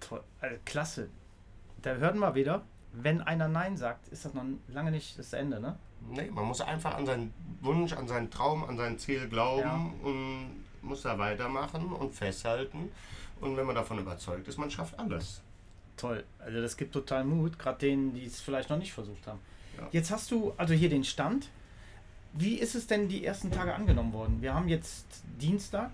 Toll. 0.00 0.22
Also, 0.40 0.56
klasse. 0.64 1.08
Da 1.82 1.94
hört 1.94 2.16
man 2.16 2.34
wieder, 2.34 2.62
wenn 2.92 3.20
einer 3.20 3.48
Nein 3.48 3.76
sagt, 3.76 4.08
ist 4.08 4.24
das 4.24 4.34
noch 4.34 4.44
lange 4.68 4.90
nicht 4.90 5.18
das 5.18 5.32
Ende, 5.32 5.60
ne? 5.60 5.78
Nee, 6.08 6.30
man 6.30 6.44
muss 6.44 6.60
einfach 6.60 6.94
an 6.96 7.06
seinen 7.06 7.34
Wunsch, 7.60 7.92
an 7.92 8.08
seinen 8.08 8.30
Traum, 8.30 8.64
an 8.64 8.76
sein 8.76 8.98
Ziel 8.98 9.28
glauben 9.28 9.60
ja. 9.62 9.92
und 10.02 10.64
muss 10.82 11.02
da 11.02 11.18
weitermachen 11.18 11.92
und 11.92 12.14
festhalten. 12.14 12.90
Und 13.40 13.56
wenn 13.56 13.66
man 13.66 13.74
davon 13.74 13.98
überzeugt 13.98 14.48
ist, 14.48 14.58
man 14.58 14.70
schafft 14.70 14.98
alles. 14.98 15.42
Toll. 15.96 16.24
Also 16.38 16.60
das 16.60 16.76
gibt 16.76 16.92
total 16.92 17.24
Mut, 17.24 17.58
gerade 17.58 17.78
denen, 17.78 18.14
die 18.14 18.24
es 18.24 18.40
vielleicht 18.40 18.70
noch 18.70 18.78
nicht 18.78 18.92
versucht 18.92 19.26
haben. 19.26 19.40
Ja. 19.78 19.88
Jetzt 19.92 20.10
hast 20.10 20.30
du 20.30 20.52
also 20.56 20.74
hier 20.74 20.88
den 20.88 21.04
Stand. 21.04 21.48
Wie 22.32 22.54
ist 22.54 22.74
es 22.74 22.86
denn 22.86 23.08
die 23.08 23.24
ersten 23.24 23.50
Tage 23.50 23.74
angenommen 23.74 24.12
worden? 24.12 24.40
Wir 24.40 24.54
haben 24.54 24.68
jetzt 24.68 25.22
Dienstag 25.40 25.90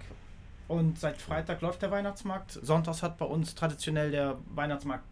und 0.68 0.98
seit 0.98 1.16
Freitag 1.20 1.60
läuft 1.60 1.82
der 1.82 1.90
Weihnachtsmarkt. 1.90 2.52
Sonntags 2.52 3.02
hat 3.02 3.18
bei 3.18 3.24
uns 3.24 3.54
traditionell 3.54 4.10
der 4.10 4.36
Weihnachtsmarkt 4.54 5.04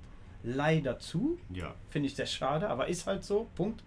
leider 0.43 0.99
zu. 0.99 1.38
Ja. 1.50 1.75
Finde 1.91 2.08
ich 2.08 2.17
sehr 2.17 2.26
schade, 2.26 2.69
aber 2.69 2.88
ist 2.88 3.06
halt 3.06 3.25
so. 3.25 3.49
Punkt. 3.55 3.82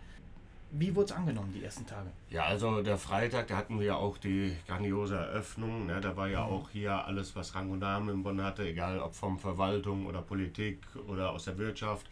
Wie 0.72 0.94
wurde 0.96 1.06
es 1.06 1.12
angenommen, 1.14 1.54
die 1.54 1.64
ersten 1.64 1.86
Tage? 1.86 2.10
Ja, 2.30 2.44
also 2.44 2.82
der 2.82 2.98
Freitag, 2.98 3.48
da 3.48 3.56
hatten 3.56 3.80
wir 3.80 3.88
ja 3.88 3.96
auch 3.96 4.18
die 4.18 4.56
grandiose 4.68 5.16
Eröffnung. 5.16 5.86
Ne? 5.86 6.02
Da 6.02 6.18
war 6.18 6.28
ja 6.28 6.46
mhm. 6.46 6.52
auch 6.52 6.70
hier 6.70 7.06
alles, 7.06 7.36
was 7.36 7.56
Rang 7.56 7.72
und 7.72 7.80
Namen 7.80 8.10
in 8.10 8.24
Bonn 8.24 8.42
hatte, 8.42 8.68
egal 8.68 9.00
ob 9.00 9.16
von 9.16 9.38
Verwaltung 9.38 10.06
oder 10.06 10.22
Politik 10.22 10.80
oder 11.08 11.32
aus 11.32 11.46
der 11.46 11.58
Wirtschaft. 11.58 12.08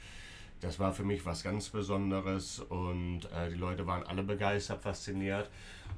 Das 0.62 0.80
war 0.80 0.94
für 0.94 1.04
mich 1.04 1.26
was 1.26 1.44
ganz 1.44 1.70
Besonderes 1.70 2.60
und 2.60 3.26
äh, 3.26 3.50
die 3.50 3.56
Leute 3.56 3.86
waren 3.88 4.04
alle 4.04 4.24
begeistert, 4.24 4.82
fasziniert 4.82 5.50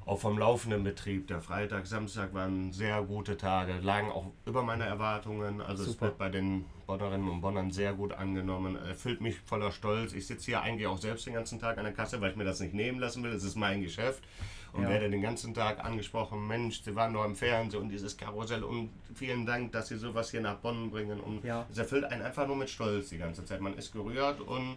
auch 0.08 0.18
vom 0.18 0.38
laufenden 0.38 0.84
Betrieb. 0.84 1.26
Der 1.26 1.40
Freitag, 1.40 1.86
Samstag 1.86 2.32
waren 2.32 2.72
sehr 2.72 3.02
gute 3.02 3.36
Tage, 3.36 3.74
lagen 3.82 4.10
auch 4.10 4.32
über 4.46 4.62
meine 4.62 4.84
Erwartungen. 4.84 5.60
Also 5.60 5.84
Super. 5.84 5.94
es 5.94 6.00
wird 6.00 6.18
bei 6.18 6.28
den 6.30 6.64
Bonnerinnen 6.86 7.28
und 7.28 7.42
Bonnern 7.42 7.70
sehr 7.70 7.92
gut 7.92 8.14
angenommen. 8.14 8.76
Erfüllt 8.76 9.20
mich 9.20 9.38
voller 9.40 9.70
Stolz. 9.70 10.14
Ich 10.14 10.26
sitze 10.26 10.46
hier 10.46 10.62
eigentlich 10.62 10.86
auch 10.86 10.96
selbst 10.96 11.26
den 11.26 11.34
ganzen 11.34 11.58
Tag 11.58 11.76
an 11.76 11.84
der 11.84 11.92
Kasse, 11.92 12.20
weil 12.22 12.30
ich 12.30 12.36
mir 12.36 12.44
das 12.44 12.60
nicht 12.60 12.72
nehmen 12.72 12.98
lassen 12.98 13.22
will. 13.22 13.32
Es 13.32 13.44
ist 13.44 13.56
mein 13.56 13.82
Geschäft. 13.82 14.22
Und 14.72 14.82
ja. 14.82 14.90
werde 14.90 15.10
den 15.10 15.22
ganzen 15.22 15.54
Tag 15.54 15.84
angesprochen, 15.84 16.46
Mensch, 16.46 16.82
Sie 16.82 16.94
waren 16.94 17.12
noch 17.12 17.24
im 17.24 17.34
Fernsehen 17.34 17.82
und 17.82 17.88
dieses 17.88 18.16
Karussell 18.16 18.62
und 18.62 18.90
vielen 19.14 19.46
Dank, 19.46 19.72
dass 19.72 19.88
Sie 19.88 19.96
sowas 19.96 20.30
hier 20.30 20.40
nach 20.40 20.56
Bonn 20.56 20.90
bringen. 20.90 21.20
Und 21.20 21.44
ja. 21.44 21.66
es 21.70 21.78
erfüllt 21.78 22.04
einen 22.04 22.22
einfach 22.22 22.46
nur 22.46 22.56
mit 22.56 22.68
Stolz 22.70 23.08
die 23.08 23.18
ganze 23.18 23.44
Zeit. 23.44 23.60
Man 23.60 23.76
ist 23.76 23.92
gerührt 23.92 24.40
und 24.40 24.76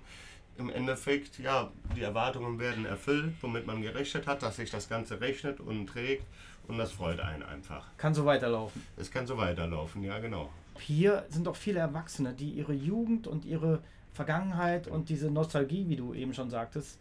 im 0.57 0.69
Endeffekt, 0.69 1.39
ja, 1.39 1.71
die 1.95 2.01
Erwartungen 2.01 2.59
werden 2.59 2.85
erfüllt, 2.85 3.33
womit 3.41 3.65
man 3.67 3.81
gerechnet 3.81 4.27
hat, 4.27 4.43
dass 4.43 4.57
sich 4.57 4.69
das 4.69 4.89
Ganze 4.89 5.19
rechnet 5.19 5.59
und 5.59 5.87
trägt 5.87 6.25
und 6.67 6.77
das 6.77 6.91
freut 6.91 7.19
einen 7.19 7.43
einfach. 7.43 7.85
Kann 7.97 8.13
so 8.13 8.25
weiterlaufen. 8.25 8.81
Es 8.97 9.11
kann 9.11 9.27
so 9.27 9.37
weiterlaufen, 9.37 10.03
ja, 10.03 10.19
genau. 10.19 10.49
Hier 10.79 11.25
sind 11.29 11.47
auch 11.47 11.55
viele 11.55 11.79
Erwachsene, 11.79 12.33
die 12.33 12.51
ihre 12.51 12.73
Jugend 12.73 13.27
und 13.27 13.45
ihre 13.45 13.79
Vergangenheit 14.13 14.87
und 14.87 15.09
diese 15.09 15.29
Nostalgie, 15.29 15.87
wie 15.87 15.95
du 15.95 16.13
eben 16.13 16.33
schon 16.33 16.49
sagtest, 16.49 16.99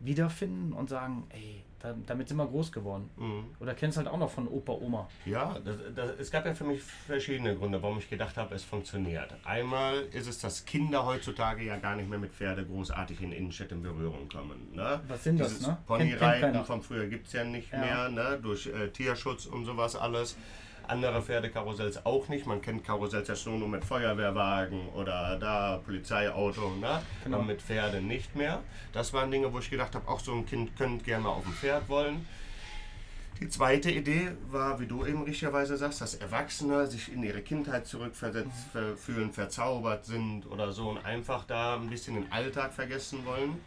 wiederfinden 0.00 0.72
und 0.72 0.88
sagen, 0.88 1.26
ey, 1.30 1.62
da, 1.80 1.94
damit 2.06 2.28
sind 2.28 2.36
wir 2.36 2.46
groß 2.46 2.72
geworden. 2.72 3.08
Mhm. 3.16 3.44
Oder 3.60 3.74
kennst 3.74 3.98
halt 3.98 4.08
auch 4.08 4.18
noch 4.18 4.30
von 4.30 4.48
Opa, 4.48 4.72
Oma. 4.72 5.08
Ja, 5.24 5.58
das, 5.64 5.76
das, 5.94 6.10
es 6.18 6.30
gab 6.30 6.44
ja 6.44 6.54
für 6.54 6.64
mich 6.64 6.82
verschiedene 6.82 7.56
Gründe, 7.56 7.80
warum 7.82 7.98
ich 7.98 8.10
gedacht 8.10 8.36
habe, 8.36 8.54
es 8.54 8.64
funktioniert. 8.64 9.34
Einmal 9.44 10.02
ist 10.12 10.26
es, 10.26 10.38
dass 10.38 10.64
Kinder 10.64 11.06
heutzutage 11.06 11.64
ja 11.64 11.76
gar 11.76 11.94
nicht 11.94 12.08
mehr 12.08 12.18
mit 12.18 12.32
Pferde 12.32 12.64
großartig 12.64 13.20
in 13.22 13.32
Innenstädte 13.32 13.74
in 13.74 13.82
Berührung 13.82 14.28
kommen. 14.28 14.74
Ne? 14.74 15.00
Was 15.06 15.24
sind 15.24 15.38
Dieses 15.38 15.60
das? 15.60 15.68
Ne? 15.68 15.78
Ponyreiten 15.86 16.64
von 16.64 16.82
früher 16.82 17.06
gibt 17.06 17.28
es 17.28 17.32
ja 17.32 17.44
nicht 17.44 17.72
ja. 17.72 17.78
mehr, 17.78 18.08
ne? 18.08 18.38
durch 18.42 18.66
äh, 18.66 18.88
Tierschutz 18.88 19.46
und 19.46 19.64
sowas 19.64 19.94
alles 19.94 20.36
andere 20.88 21.22
Pferdekarussells 21.22 22.04
auch 22.04 22.28
nicht. 22.28 22.46
Man 22.46 22.60
kennt 22.62 22.84
Karussells 22.84 23.28
ja 23.28 23.50
nur 23.50 23.68
mit 23.68 23.84
Feuerwehrwagen 23.84 24.88
oder 24.90 25.38
da 25.38 25.80
Polizeiauto, 25.84 26.70
ne? 26.80 27.02
Genau. 27.24 27.42
mit 27.42 27.62
Pferde 27.62 28.00
nicht 28.00 28.34
mehr. 28.34 28.62
Das 28.92 29.12
waren 29.12 29.30
Dinge, 29.30 29.52
wo 29.52 29.58
ich 29.58 29.70
gedacht 29.70 29.94
habe, 29.94 30.08
auch 30.08 30.20
so 30.20 30.32
ein 30.32 30.46
Kind 30.46 30.76
könnte 30.76 31.04
gerne 31.04 31.24
mal 31.24 31.30
auf 31.30 31.44
dem 31.44 31.52
Pferd 31.52 31.88
wollen. 31.88 32.26
Die 33.40 33.48
zweite 33.48 33.90
Idee 33.90 34.32
war, 34.50 34.80
wie 34.80 34.86
du 34.86 35.06
eben 35.06 35.22
richtigerweise 35.22 35.76
sagst, 35.76 36.00
dass 36.00 36.14
Erwachsene 36.16 36.88
sich 36.88 37.12
in 37.12 37.22
ihre 37.22 37.40
Kindheit 37.40 37.86
zurückversetzt 37.86 38.74
mhm. 38.74 38.96
fühlen, 38.96 39.32
verzaubert 39.32 40.06
sind 40.06 40.44
oder 40.50 40.72
so 40.72 40.88
und 40.90 41.04
einfach 41.04 41.44
da 41.44 41.76
ein 41.76 41.88
bisschen 41.88 42.16
den 42.16 42.32
Alltag 42.32 42.72
vergessen 42.72 43.24
wollen. 43.24 43.60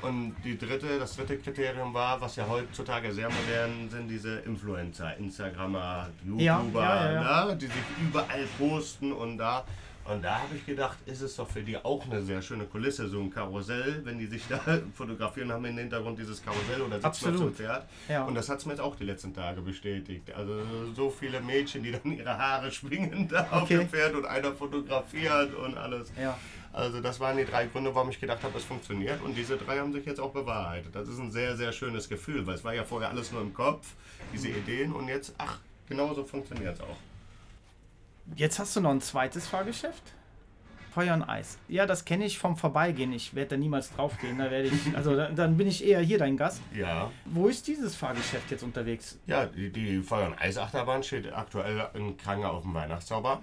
Und 0.00 0.36
die 0.44 0.56
dritte, 0.56 0.98
das 0.98 1.16
dritte 1.16 1.38
Kriterium 1.38 1.92
war, 1.92 2.20
was 2.20 2.36
ja 2.36 2.46
heutzutage 2.48 3.12
sehr 3.12 3.28
modern 3.28 3.90
sind, 3.90 4.08
diese 4.08 4.38
Influencer, 4.40 5.16
Instagrammer, 5.16 6.10
YouTuber, 6.24 6.80
ja, 6.80 7.12
ja, 7.12 7.12
ja, 7.12 7.44
ne, 7.46 7.56
die 7.56 7.66
sich 7.66 7.74
überall 8.00 8.46
posten 8.58 9.12
und 9.12 9.38
da. 9.38 9.64
Und 10.10 10.22
da 10.24 10.38
habe 10.40 10.56
ich 10.56 10.64
gedacht, 10.64 10.96
ist 11.06 11.20
es 11.20 11.36
doch 11.36 11.48
für 11.48 11.62
die 11.62 11.76
auch 11.76 12.04
eine 12.06 12.22
sehr 12.22 12.40
schöne 12.40 12.64
Kulisse, 12.64 13.08
so 13.08 13.20
ein 13.20 13.30
Karussell, 13.30 14.00
wenn 14.04 14.18
die 14.18 14.26
sich 14.26 14.42
da 14.48 14.58
fotografieren, 14.96 15.52
haben 15.52 15.64
im 15.66 15.76
Hintergrund 15.76 16.18
dieses 16.18 16.42
Karussell 16.42 16.80
oder 16.80 16.94
sitzen 16.96 17.06
auf 17.06 17.16
so 17.18 17.26
einem 17.26 17.34
Absolut. 17.36 17.56
Pferd. 17.56 17.86
Ja. 18.08 18.24
Und 18.24 18.34
das 18.34 18.48
hat 18.48 18.58
es 18.58 18.66
mir 18.66 18.72
jetzt 18.72 18.80
auch 18.80 18.96
die 18.96 19.04
letzten 19.04 19.34
Tage 19.34 19.60
bestätigt. 19.60 20.32
Also 20.34 20.62
so 20.94 21.10
viele 21.10 21.40
Mädchen, 21.40 21.82
die 21.82 21.92
dann 21.92 22.10
ihre 22.12 22.36
Haare 22.38 22.72
schwingen 22.72 23.28
da 23.28 23.42
auf 23.50 23.62
Okay. 23.64 23.78
dem 23.78 23.88
Pferd 23.88 24.14
und 24.14 24.24
einer 24.24 24.52
fotografiert 24.52 25.54
und 25.54 25.76
alles. 25.76 26.10
Ja. 26.20 26.38
Also 26.72 27.00
das 27.00 27.18
waren 27.20 27.36
die 27.36 27.44
drei 27.44 27.66
Gründe, 27.66 27.94
warum 27.94 28.08
ich 28.10 28.20
gedacht 28.20 28.42
habe, 28.42 28.56
es 28.56 28.64
funktioniert. 28.64 29.22
Und 29.22 29.34
diese 29.36 29.56
drei 29.56 29.78
haben 29.78 29.92
sich 29.92 30.06
jetzt 30.06 30.20
auch 30.20 30.32
bewahrheitet. 30.32 30.94
Das 30.94 31.08
ist 31.08 31.18
ein 31.18 31.30
sehr, 31.30 31.56
sehr 31.56 31.72
schönes 31.72 32.08
Gefühl, 32.08 32.46
weil 32.46 32.54
es 32.54 32.64
war 32.64 32.74
ja 32.74 32.84
vorher 32.84 33.10
alles 33.10 33.32
nur 33.32 33.42
im 33.42 33.52
Kopf, 33.52 33.94
diese 34.32 34.48
Ideen. 34.48 34.92
Und 34.92 35.08
jetzt, 35.08 35.34
ach, 35.38 35.58
genauso 35.88 36.24
funktioniert 36.24 36.74
es 36.76 36.80
auch. 36.80 36.96
Jetzt 38.36 38.58
hast 38.58 38.76
du 38.76 38.80
noch 38.80 38.90
ein 38.90 39.00
zweites 39.00 39.46
Fahrgeschäft. 39.46 40.02
Feuer 40.92 41.14
und 41.14 41.22
Eis. 41.22 41.58
Ja, 41.68 41.86
das 41.86 42.04
kenne 42.04 42.24
ich 42.24 42.38
vom 42.38 42.56
Vorbeigehen. 42.56 43.12
Ich 43.12 43.34
werde 43.34 43.50
da 43.50 43.56
niemals 43.56 43.92
draufgehen. 43.94 44.38
Da 44.38 44.50
werde 44.50 44.68
ich, 44.68 44.96
also 44.96 45.14
da, 45.14 45.28
dann 45.30 45.56
bin 45.56 45.68
ich 45.68 45.84
eher 45.86 46.00
hier 46.00 46.18
dein 46.18 46.36
Gast. 46.36 46.60
Ja. 46.74 47.10
Wo 47.26 47.46
ist 47.48 47.66
dieses 47.68 47.94
Fahrgeschäft 47.94 48.50
jetzt 48.50 48.62
unterwegs? 48.62 49.18
Ja, 49.26 49.46
die, 49.46 49.70
die 49.70 50.00
Feuer- 50.02 50.26
und 50.28 50.40
Eisachterbahn 50.40 51.02
steht 51.02 51.32
aktuell 51.32 51.88
in 51.94 52.16
Krange 52.16 52.48
auf 52.48 52.62
dem 52.62 52.74
Weihnachtszauber. 52.74 53.40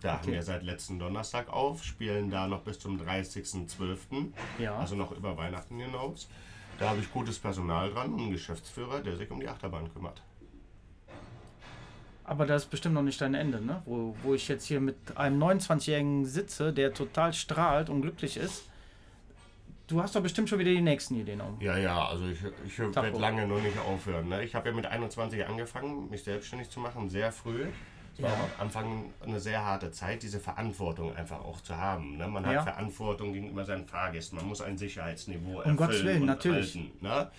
Da 0.00 0.12
haben 0.12 0.20
Okay. 0.22 0.32
wir 0.32 0.42
seit 0.42 0.62
letzten 0.62 0.98
Donnerstag 0.98 1.48
auf, 1.48 1.82
spielen 1.84 2.30
da 2.30 2.46
noch 2.46 2.60
bis 2.62 2.78
zum 2.78 3.00
30.12., 3.00 4.32
Ja. 4.58 4.76
also 4.76 4.94
noch 4.94 5.12
über 5.12 5.36
Weihnachten 5.36 5.78
hinaus. 5.78 6.28
Da 6.78 6.90
habe 6.90 6.98
ich 7.00 7.10
gutes 7.12 7.38
Personal 7.38 7.90
dran 7.92 8.12
und 8.12 8.20
einen 8.20 8.32
Geschäftsführer, 8.32 9.00
der 9.00 9.16
sich 9.16 9.30
um 9.30 9.40
die 9.40 9.48
Achterbahn 9.48 9.92
kümmert. 9.92 10.22
Aber 12.24 12.46
das 12.46 12.64
ist 12.64 12.70
bestimmt 12.70 12.94
noch 12.94 13.02
nicht 13.02 13.20
dein 13.20 13.34
Ende, 13.34 13.60
ne? 13.60 13.82
Wo, 13.84 14.16
wo 14.22 14.34
ich 14.34 14.48
jetzt 14.48 14.64
hier 14.66 14.80
mit 14.80 14.96
einem 15.16 15.42
29-Jährigen 15.42 16.24
sitze, 16.24 16.72
der 16.72 16.94
total 16.94 17.32
strahlt 17.34 17.90
und 17.90 18.00
glücklich 18.02 18.36
ist. 18.38 18.64
Du 19.86 20.02
hast 20.02 20.16
doch 20.16 20.22
bestimmt 20.22 20.48
schon 20.48 20.58
wieder 20.58 20.70
die 20.70 20.80
nächsten 20.80 21.14
Ideen 21.20 21.42
um. 21.42 21.60
Ja, 21.60 21.76
ja, 21.76 22.06
also 22.08 22.26
ich, 22.26 22.38
ich 22.66 22.78
werde 22.78 23.10
lange 23.18 23.46
noch 23.46 23.60
nicht 23.60 23.78
aufhören. 23.78 24.28
Ne? 24.30 24.42
Ich 24.42 24.54
habe 24.54 24.70
ja 24.70 24.74
mit 24.74 24.86
21 24.86 25.46
angefangen, 25.46 26.08
mich 26.08 26.24
selbstständig 26.24 26.70
zu 26.70 26.80
machen, 26.80 27.10
sehr 27.10 27.30
früh. 27.30 27.66
Es 28.16 28.22
war 28.22 28.30
Ja. 28.30 28.36
am 28.58 28.66
Anfang 28.66 29.04
eine 29.26 29.38
sehr 29.40 29.62
harte 29.62 29.90
Zeit, 29.90 30.22
diese 30.22 30.40
Verantwortung 30.40 31.14
einfach 31.14 31.40
auch 31.44 31.60
zu 31.60 31.76
haben. 31.76 32.16
Ne? 32.16 32.26
Man 32.28 32.46
hat 32.46 32.52
Ja. 32.54 32.62
Verantwortung 32.62 33.34
gegenüber 33.34 33.66
seinen 33.66 33.86
Fahrgästen, 33.86 34.38
man 34.38 34.46
muss 34.48 34.62
ein 34.62 34.78
Sicherheitsniveau 34.78 35.60
Um 35.62 35.76
Gottes 35.76 35.96
erfüllen 35.96 36.14
Willen, 36.14 36.26
natürlich. 36.26 36.74
halten. 36.76 36.92
Ne? 37.02 37.30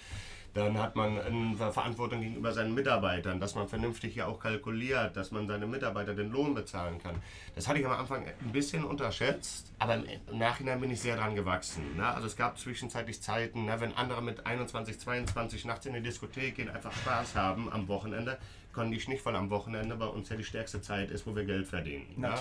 Dann 0.56 0.80
hat 0.82 0.96
man 0.96 1.20
eine 1.20 1.56
Verantwortung 1.72 2.22
gegenüber 2.22 2.54
seinen 2.54 2.74
Mitarbeitern, 2.74 3.42
dass 3.42 3.56
man 3.56 3.68
vernünftig 3.68 4.14
hier 4.14 4.26
auch 4.26 4.40
kalkuliert, 4.40 5.18
dass 5.18 5.32
man 5.32 5.48
seine 5.48 5.68
Mitarbeiter 5.68 6.16
den 6.16 6.32
Lohn 6.32 6.56
bezahlen 6.56 6.98
kann. 6.98 7.16
Das 7.56 7.68
hatte 7.68 7.80
ich 7.80 7.86
am 7.86 7.92
Anfang 7.92 8.24
ein 8.26 8.52
bisschen 8.54 8.86
unterschätzt, 8.86 9.74
aber 9.80 9.96
im 9.96 10.38
Nachhinein 10.38 10.80
bin 10.80 10.90
ich 10.92 11.02
sehr 11.02 11.18
dran 11.18 11.36
gewachsen. 11.36 11.98
Ne? 11.98 12.08
Also 12.08 12.28
es 12.28 12.38
gab 12.38 12.58
zwischenzeitlich 12.58 13.22
Zeiten, 13.22 13.66
ne, 13.66 13.82
wenn 13.82 13.94
andere 13.98 14.22
mit 14.22 14.46
21, 14.46 14.98
22 14.98 15.66
nachts 15.66 15.86
in 15.88 15.94
die 15.94 16.02
Diskothek 16.02 16.56
gehen, 16.56 16.70
einfach 16.70 16.94
Spaß 16.94 17.36
haben 17.36 17.70
am 17.70 17.90
Wochenende, 17.90 18.38
konnte 18.72 18.96
ich 18.96 19.10
nicht, 19.10 19.26
weil 19.26 19.36
am 19.36 19.50
Wochenende 19.50 19.96
bei 19.98 20.08
uns 20.08 20.30
ja 20.30 20.38
die 20.38 20.46
stärkste 20.46 20.82
Zeit 20.82 21.12
ist, 21.12 21.28
wo 21.28 21.36
wir 21.36 21.44
Geld 21.44 21.68
verdienen. 21.68 22.06
ne? 22.32 22.38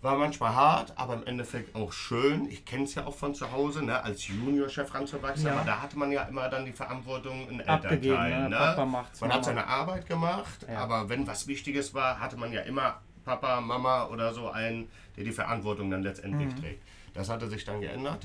War 0.00 0.16
manchmal 0.16 0.54
hart, 0.54 0.92
aber 0.96 1.14
im 1.14 1.26
Endeffekt 1.26 1.74
auch 1.74 1.92
schön. 1.92 2.48
Ich 2.48 2.64
kenne 2.64 2.84
es 2.84 2.94
ja 2.94 3.04
auch 3.04 3.14
von 3.16 3.34
zu 3.34 3.50
Hause, 3.50 3.84
ne, 3.84 4.00
als 4.04 4.28
Juniorchef 4.28 4.94
ranzuwachsen, 4.94 5.46
Ja. 5.46 5.54
aber 5.54 5.64
da 5.64 5.82
hatte 5.82 5.98
man 5.98 6.12
ja 6.12 6.22
immer 6.22 6.48
dann 6.48 6.64
die 6.64 6.72
Verantwortung 6.72 7.48
in 7.48 7.58
Elternteilen. 7.58 8.44
ne? 8.44 8.50
Ne? 8.50 8.56
Papa 8.56 8.84
macht's, 8.86 9.20
man 9.20 9.28
Mama. 9.28 9.38
hat 9.38 9.44
seine 9.44 9.66
Arbeit 9.66 10.06
gemacht, 10.06 10.66
Ja. 10.70 10.78
aber 10.78 11.08
wenn 11.08 11.26
was 11.26 11.48
Wichtiges 11.48 11.94
war, 11.94 12.20
hatte 12.20 12.36
man 12.36 12.52
ja 12.52 12.60
immer 12.60 13.00
Papa, 13.24 13.60
Mama 13.60 14.06
oder 14.06 14.32
so 14.32 14.48
einen, 14.50 14.88
der 15.16 15.24
die 15.24 15.32
Verantwortung 15.32 15.90
dann 15.90 16.04
letztendlich 16.04 16.54
Mhm. 16.54 16.60
trägt. 16.60 16.82
Das 17.14 17.28
hatte 17.28 17.48
sich 17.48 17.64
dann 17.64 17.80
geändert. 17.80 18.24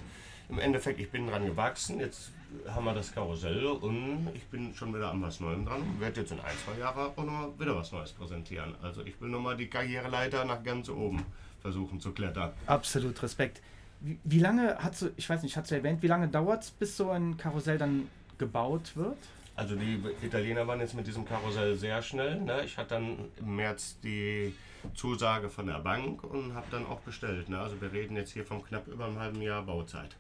Im 0.50 0.60
Endeffekt, 0.60 1.00
ich 1.00 1.10
bin 1.10 1.26
dran 1.26 1.44
gewachsen. 1.46 2.00
Jetzt 2.00 2.32
haben 2.70 2.86
wir 2.86 2.94
das 2.94 3.12
Karussell 3.16 3.66
und 3.66 4.30
ich 4.36 4.44
bin 4.50 4.76
schon 4.76 4.94
wieder 4.94 5.10
an 5.10 5.20
was 5.24 5.40
Neuem 5.40 5.66
dran 5.66 5.82
und 5.82 6.00
werde 6.00 6.22
jetzt 6.22 6.32
in 6.32 6.40
ein, 6.40 6.54
zwei 6.64 6.80
Jahren 6.80 7.12
auch 7.16 7.24
noch 7.24 7.60
wieder 7.60 7.76
was 7.76 7.92
Neues 7.92 8.12
präsentieren. 8.12 8.76
Also 8.84 9.02
ich 9.04 9.20
will 9.20 9.30
nochmal 9.30 9.58
die 9.58 9.68
Karriereleiter 9.68 10.46
nach 10.46 10.62
ganz 10.62 10.88
oben 10.90 11.26
versuchen 11.64 12.00
zu 12.00 12.12
klettern. 12.12 12.52
Absolut 12.68 13.24
Respekt. 13.24 13.62
Wie, 14.02 14.20
wie 14.24 14.40
lange 14.40 14.78
hast 14.78 15.02
du, 15.02 15.10
ich 15.18 15.28
weiß 15.28 15.42
nicht, 15.42 15.58
hast 15.58 15.72
du 15.72 15.76
erwähnt, 15.76 16.04
wie 16.04 16.08
lange 16.08 16.28
dauert 16.28 16.64
es, 16.64 16.70
bis 16.72 16.96
so 16.96 17.10
ein 17.10 17.38
Karussell 17.38 17.80
dann 17.80 18.08
gebaut 18.38 18.96
wird? 18.96 19.18
Also 19.56 19.76
die 19.76 20.04
Italiener 20.22 20.68
waren 20.68 20.80
jetzt 20.80 20.94
mit 20.94 21.08
diesem 21.08 21.26
Karussell 21.26 21.76
sehr 21.76 22.02
schnell. 22.02 22.42
Ne? 22.42 22.64
Ich 22.66 22.78
hatte 22.78 22.96
dann 22.96 23.18
im 23.40 23.56
März 23.56 23.98
die 24.04 24.54
Zusage 24.94 25.50
von 25.50 25.68
der 25.68 25.80
Bank 25.80 26.24
und 26.24 26.54
habe 26.54 26.66
dann 26.70 26.86
auch 26.86 27.00
bestellt. 27.00 27.50
Ne? 27.50 27.58
Also 27.60 27.80
wir 27.80 27.92
reden 27.94 28.16
jetzt 28.16 28.32
hier 28.32 28.46
von 28.46 28.64
knapp 28.64 28.88
über 28.88 29.06
einem 29.06 29.20
halben 29.20 29.42
Jahr 29.42 29.64
Bauzeit. 29.64 30.16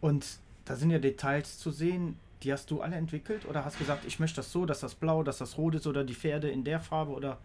Und 0.00 0.38
da 0.64 0.76
sind 0.76 0.90
ja 0.90 0.98
Details 0.98 1.58
zu 1.58 1.70
sehen, 1.70 2.18
die 2.42 2.52
hast 2.52 2.70
du 2.70 2.82
alle 2.82 2.96
entwickelt 2.96 3.46
oder 3.46 3.64
hast 3.64 3.78
gesagt, 3.78 4.04
ich 4.04 4.20
möchte 4.20 4.36
das 4.36 4.52
so, 4.52 4.66
dass 4.66 4.80
das 4.80 4.94
blau, 4.94 5.22
dass 5.22 5.38
das 5.38 5.56
rot 5.56 5.74
ist 5.74 5.86
oder 5.86 6.04
die 6.04 6.14
Pferde 6.14 6.48
in 6.48 6.62
der 6.62 6.80
Farbe 6.80 7.12
oder 7.12 7.38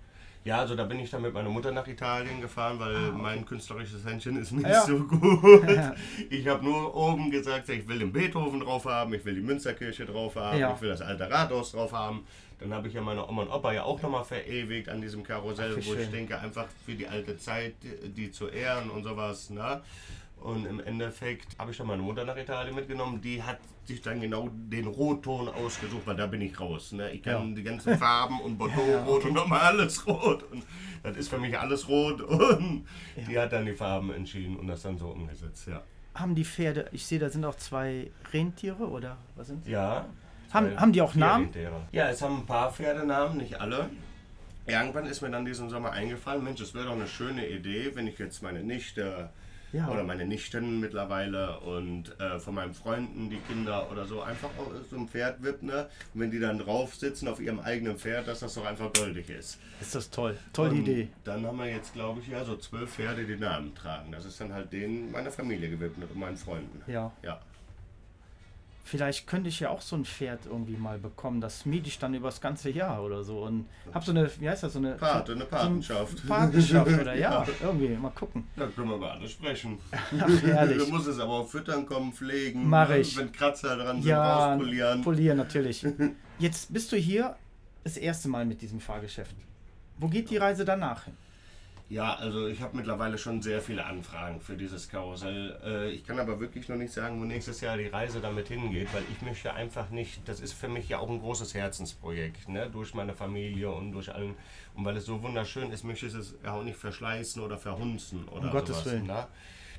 Ja, 0.44 0.58
also 0.58 0.76
da 0.76 0.86
bin 0.86 1.00
ich 1.00 1.10
dann 1.12 1.22
mit 1.22 1.34
meiner 1.34 1.50
Mutter 1.50 1.72
nach 1.72 1.86
Italien 1.88 2.42
gefahren, 2.42 2.80
weil 2.80 3.12
mein 3.12 3.46
künstlerisches 3.46 4.04
Händchen 4.06 4.38
ist 4.42 4.52
nicht 4.52 4.66
Ah, 4.66 4.70
Ja. 4.72 4.82
so 4.86 4.98
gut. 5.04 5.64
Ich 6.32 6.48
habe 6.48 6.64
nur 6.66 6.96
oben 6.96 7.30
gesagt, 7.30 7.70
ich 7.70 7.88
will 7.88 8.00
den 8.00 8.12
Beethoven 8.12 8.60
drauf 8.62 8.86
haben, 8.86 9.14
ich 9.14 9.24
will 9.24 9.36
die 9.36 9.42
Münsterkirche 9.42 10.06
drauf 10.06 10.36
haben, 10.36 10.58
Ja. 10.58 10.74
ich 10.74 10.82
will 10.82 10.90
das 10.90 11.02
alte 11.02 11.30
Rathaus 11.30 11.74
drauf 11.74 11.92
haben. 11.94 12.26
Dann 12.60 12.74
habe 12.74 12.88
ich 12.88 12.94
ja 12.96 13.02
meine 13.02 13.28
Oma 13.28 13.44
und 13.44 13.50
Opa 13.52 13.72
ja 13.74 13.84
auch 13.84 14.02
nochmal 14.02 14.24
verewigt 14.24 14.90
an 14.90 15.02
diesem 15.02 15.24
Karussell, 15.24 15.72
Ach, 15.80 15.86
wo 15.88 15.94
ich 15.94 16.00
schön. 16.04 16.12
denke, 16.12 16.40
einfach 16.40 16.66
für 16.86 16.94
die 16.94 17.08
alte 17.08 17.38
Zeit, 17.38 17.74
die 18.06 18.32
zu 18.32 18.48
ehren 18.48 18.90
und 18.90 19.04
sowas. 19.04 19.50
Ne? 19.52 19.82
Und 20.42 20.66
im 20.66 20.80
Endeffekt 20.80 21.58
habe 21.60 21.72
ich 21.72 21.78
dann 21.78 21.88
meine 21.88 22.02
Mutter 22.02 22.26
nach 22.26 22.36
Italien 22.36 22.74
mitgenommen. 22.76 23.22
Die 23.22 23.42
hat 23.44 23.60
sich 23.86 24.02
dann 24.02 24.20
genau 24.22 24.50
den 24.52 24.88
Rotton 24.88 25.48
ausgesucht, 25.50 26.02
weil 26.06 26.16
da 26.16 26.26
bin 26.28 26.42
ich 26.42 26.60
raus. 26.60 26.92
Ne? 26.94 27.12
Ich 27.12 27.22
kann 27.24 27.50
Ja. 27.50 27.56
die 27.56 27.64
ganzen 27.64 27.98
Farben 28.00 28.40
und 28.42 28.58
Bordeaux-Rot 28.58 29.26
und 29.26 29.34
nochmal 29.34 29.60
alles 29.62 30.06
rot. 30.08 30.44
Und 30.52 30.64
das 31.04 31.16
ist 31.18 31.30
für 31.30 31.38
mich 31.38 31.58
alles 31.58 31.88
rot. 31.88 32.22
Und 32.22 32.86
die 33.30 33.38
hat 33.38 33.52
dann 33.54 33.66
die 33.66 33.74
Farben 33.74 34.12
entschieden 34.14 34.58
und 34.58 34.68
das 34.68 34.82
dann 34.82 34.98
so 34.98 35.10
umgesetzt. 35.10 35.68
Ja. 35.68 35.82
haben 36.16 36.36
die 36.36 36.44
Pferde, 36.46 36.90
ich 36.92 37.06
sehe, 37.06 37.20
da 37.20 37.30
sind 37.30 37.46
auch 37.46 37.56
zwei 37.56 38.10
Rentiere 38.34 38.88
oder 38.90 39.18
was 39.36 39.48
sind 39.48 39.64
sie? 39.64 39.72
Ja. 39.72 40.06
Haben- 40.52 40.78
haben 40.80 40.92
die 40.92 41.02
auch 41.02 41.16
Namen? 41.16 41.46
Pferdetiere. 41.52 41.82
Ja, 41.92 42.10
es 42.10 42.22
haben 42.22 42.40
ein 42.40 42.46
paar 42.46 42.72
Pferdenamen, 42.74 43.38
nicht 43.38 43.62
alle. 43.62 43.90
Irgendwann 44.68 45.06
ist 45.06 45.22
mir 45.22 45.30
dann 45.32 45.46
diesen 45.46 45.70
Sommer 45.70 45.92
eingefallen, 45.92 46.44
Mensch, 46.44 46.62
es 46.62 46.74
wäre 46.74 46.86
doch 46.86 46.92
eine 46.94 47.08
schöne 47.08 47.48
Idee, 47.48 47.92
wenn 47.96 48.08
ich 48.08 48.18
jetzt 48.20 48.44
meine 48.44 48.62
Nichte 48.64 49.30
Ja. 49.74 49.90
oder 49.90 50.04
meine 50.04 50.26
Nichten 50.26 50.80
mittlerweile 50.80 51.60
und 51.62 52.20
äh, 52.20 52.40
von 52.40 52.56
meinen 52.56 52.74
Freunden 52.74 53.30
die 53.30 53.38
Kinder 53.38 53.90
oder 53.92 54.06
so 54.06 54.22
einfach 54.22 54.50
so 54.90 54.98
ein 54.98 55.08
Pferd 55.08 55.44
widme. 55.44 55.88
Und 56.14 56.22
wenn 56.22 56.32
die 56.32 56.40
dann 56.40 56.60
drauf 56.60 56.96
sitzen 56.96 57.28
auf 57.28 57.40
ihrem 57.40 57.60
eigenen 57.60 57.98
Pferd, 57.98 58.28
dass 58.28 58.42
das 58.42 58.54
doch 58.54 58.66
einfach 58.66 58.92
goldig 58.94 59.30
ist. 59.30 59.60
Ist 59.80 59.96
das 59.96 60.10
toll. 60.10 60.38
Tolle 60.54 60.72
Und 60.72 60.80
Idee. 60.80 61.10
Dann 61.24 61.46
haben 61.46 61.58
wir 61.58 61.68
jetzt, 61.68 61.94
glaube 61.94 62.20
ich, 62.22 62.28
ja 62.28 62.44
so 62.44 62.56
zwölf 62.58 62.94
Pferde, 62.96 63.26
die 63.26 63.38
Namen 63.38 63.74
tragen. 63.76 64.12
Das 64.12 64.26
ist 64.26 64.40
dann 64.42 64.54
halt 64.54 64.72
denen 64.74 65.12
meiner 65.12 65.32
Familie 65.32 65.70
gewidmet 65.70 66.10
und 66.12 66.20
meinen 66.20 66.38
Freunden. 66.38 66.82
Ja. 66.92 67.12
Ja. 67.24 67.40
Vielleicht 68.84 69.28
könnte 69.28 69.48
ich 69.50 69.60
ja 69.60 69.70
auch 69.70 69.82
so 69.82 69.96
ein 69.96 70.06
Pferd 70.06 70.48
irgendwie 70.48 70.76
mal 70.76 70.98
bekommen. 70.98 71.40
Das 71.40 71.66
miete 71.66 71.88
ich 71.88 72.00
dann 72.00 72.14
übers 72.14 72.42
ganze 72.42 72.70
Jahr 72.72 73.04
oder 73.04 73.24
so. 73.24 73.44
Und 73.44 73.68
hab 73.94 74.04
so 74.04 74.12
eine, 74.12 74.30
wie 74.40 74.50
heißt 74.50 74.64
das, 74.64 74.74
so 74.74 74.80
eine 74.80 74.94
Pate, 74.94 75.34
eine 75.34 75.42
so 75.42 75.48
Patenschaft. 75.48 76.20
eine 76.20 76.28
Patenschaft 76.28 77.00
oder 77.00 77.16
ja, 77.16 77.46
irgendwie. 77.62 77.90
Mal 77.90 78.10
gucken. 78.10 78.48
Da 78.56 78.68
können 78.68 78.90
wir 78.90 78.96
über 78.96 79.12
alles 79.12 79.32
sprechen. 79.32 79.78
Ach, 79.92 80.42
herrlich. 80.44 80.78
Du 80.78 80.88
musst 80.88 81.08
es 81.08 81.20
aber 81.20 81.32
auch 81.34 81.48
füttern 81.48 81.86
kommen, 81.86 82.12
pflegen. 82.12 82.68
Mach 82.68 82.90
ne? 82.90 83.00
ich. 83.00 83.16
Wenn 83.16 83.32
Kratzer 83.32 83.76
dran 83.78 84.02
sind, 84.02 84.10
Ja, 84.10 84.54
rauspolieren. 84.54 85.02
polieren 85.02 85.38
natürlich. 85.38 85.86
Jetzt 86.40 86.74
bist 86.74 86.92
du 86.92 86.98
hier 86.98 87.36
das 87.84 87.98
erste 87.98 88.30
Mal 88.30 88.46
mit 88.46 88.62
diesem 88.62 88.80
Fahrgeschäft. 88.80 89.36
Wo 90.00 90.08
geht 90.08 90.30
die 90.32 90.38
Reise 90.38 90.66
danach 90.66 91.06
hin? 91.06 91.14
Ja, 91.92 92.14
also 92.14 92.48
ich 92.48 92.62
habe 92.62 92.78
mittlerweile 92.78 93.18
schon 93.18 93.42
sehr 93.42 93.60
viele 93.60 93.84
Anfragen 93.86 94.40
für 94.40 94.56
dieses 94.56 94.88
Karussell. 94.88 95.60
Äh, 95.62 95.90
ich 95.92 96.06
kann 96.06 96.18
aber 96.20 96.40
wirklich 96.40 96.70
noch 96.70 96.78
nicht 96.78 96.94
sagen, 96.94 97.20
wo 97.20 97.26
nächstes 97.26 97.60
Jahr 97.60 97.76
die 97.76 97.88
Reise 97.88 98.22
damit 98.22 98.48
hingeht, 98.48 98.88
weil 98.94 99.04
ich 99.12 99.22
möchte 99.22 99.54
einfach 99.54 99.90
nicht, 99.90 100.26
das 100.26 100.40
ist 100.40 100.54
für 100.54 100.70
mich 100.70 100.88
ja 100.88 101.00
auch 101.00 101.10
ein 101.10 101.20
großes 101.20 101.54
Herzensprojekt, 101.54 102.48
ne? 102.48 102.70
durch 102.72 102.94
meine 102.94 103.14
Familie 103.14 103.70
und 103.72 103.92
durch 103.92 104.14
allen. 104.16 104.36
Und 104.74 104.86
weil 104.86 104.96
es 104.96 105.06
so 105.06 105.22
wunderschön 105.22 105.70
ist, 105.72 105.84
möchte 105.84 106.06
ich 106.06 106.14
es 106.14 106.34
ja 106.42 106.54
auch 106.54 106.64
nicht 106.64 106.78
verschleißen 106.78 107.42
oder 107.42 107.58
verhunzen 107.58 108.26
oder 108.30 108.44
Um 108.46 108.52
Gottes 108.52 108.78
sowas. 108.78 108.86
Willen. 108.94 109.08
Ne? 109.08 109.28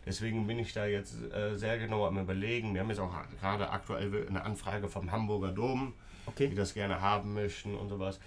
Deswegen 0.04 0.46
bin 0.46 0.58
ich 0.58 0.74
da 0.74 0.84
jetzt 0.84 1.14
äh, 1.32 1.56
sehr 1.56 1.78
genau 1.78 2.04
am 2.06 2.18
Überlegen. 2.18 2.74
Wir 2.74 2.82
haben 2.82 2.90
jetzt 2.90 3.00
auch 3.00 3.14
gerade 3.40 3.70
aktuell 3.70 4.26
eine 4.28 4.44
Anfrage 4.44 4.86
vom 4.86 5.10
Hamburger 5.10 5.52
Dom, 5.52 5.94
die 6.26 6.30
Okay. 6.44 6.54
das 6.54 6.74
gerne 6.74 7.00
haben 7.00 7.32
möchten 7.32 7.74
und 7.74 7.88
sowas. 7.88 8.20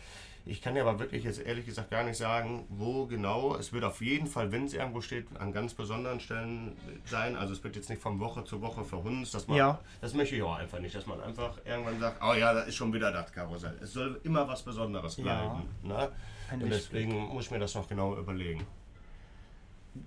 Ich 0.48 0.62
kann 0.62 0.76
dir 0.76 0.82
aber 0.86 1.00
wirklich 1.00 1.24
jetzt 1.24 1.40
ehrlich 1.42 1.66
gesagt 1.66 1.90
gar 1.90 2.04
nicht 2.04 2.18
sagen, 2.18 2.66
wo 2.70 3.08
genau. 3.08 3.56
Es 3.56 3.74
wird 3.74 3.84
auf 3.84 4.00
jeden 4.02 4.28
Fall, 4.28 4.52
wenn 4.52 4.66
es 4.66 4.74
irgendwo 4.76 5.02
steht, 5.02 5.26
an 5.40 5.52
ganz 5.52 5.74
besonderen 5.74 6.20
Stellen 6.20 6.78
sein. 7.06 7.36
Also 7.36 7.54
es 7.54 7.64
wird 7.64 7.76
jetzt 7.76 7.90
nicht 7.90 8.00
von 8.00 8.20
Woche 8.20 8.44
zu 8.44 8.62
Woche 8.62 8.84
verhunzt. 8.84 9.34
Dass 9.34 9.48
man, 9.48 9.58
Ja. 9.58 9.80
Das 10.02 10.14
möchte 10.14 10.36
ich 10.36 10.44
auch 10.44 10.56
einfach 10.56 10.80
nicht, 10.80 10.94
dass 10.94 11.08
man 11.08 11.20
einfach 11.20 11.58
irgendwann 11.66 12.00
sagt, 12.00 12.22
oh 12.24 12.34
ja, 12.34 12.54
da 12.54 12.62
ist 12.62 12.76
schon 12.76 12.94
wieder 12.94 13.12
das 13.12 13.32
Karussell. 13.34 13.76
Es 13.82 13.94
soll 13.94 14.20
immer 14.24 14.48
was 14.48 14.62
Besonderes 14.62 15.18
Ja. 15.18 15.24
bleiben. 15.24 15.64
Ne? 15.82 16.12
Ein 16.52 16.62
Und 16.62 16.70
Lichtblick. 16.70 17.08
deswegen 17.10 17.28
muss 17.34 17.46
ich 17.46 17.52
mir 17.52 17.60
das 17.60 17.74
noch 17.74 17.88
genau 17.90 18.16
überlegen. 18.16 18.68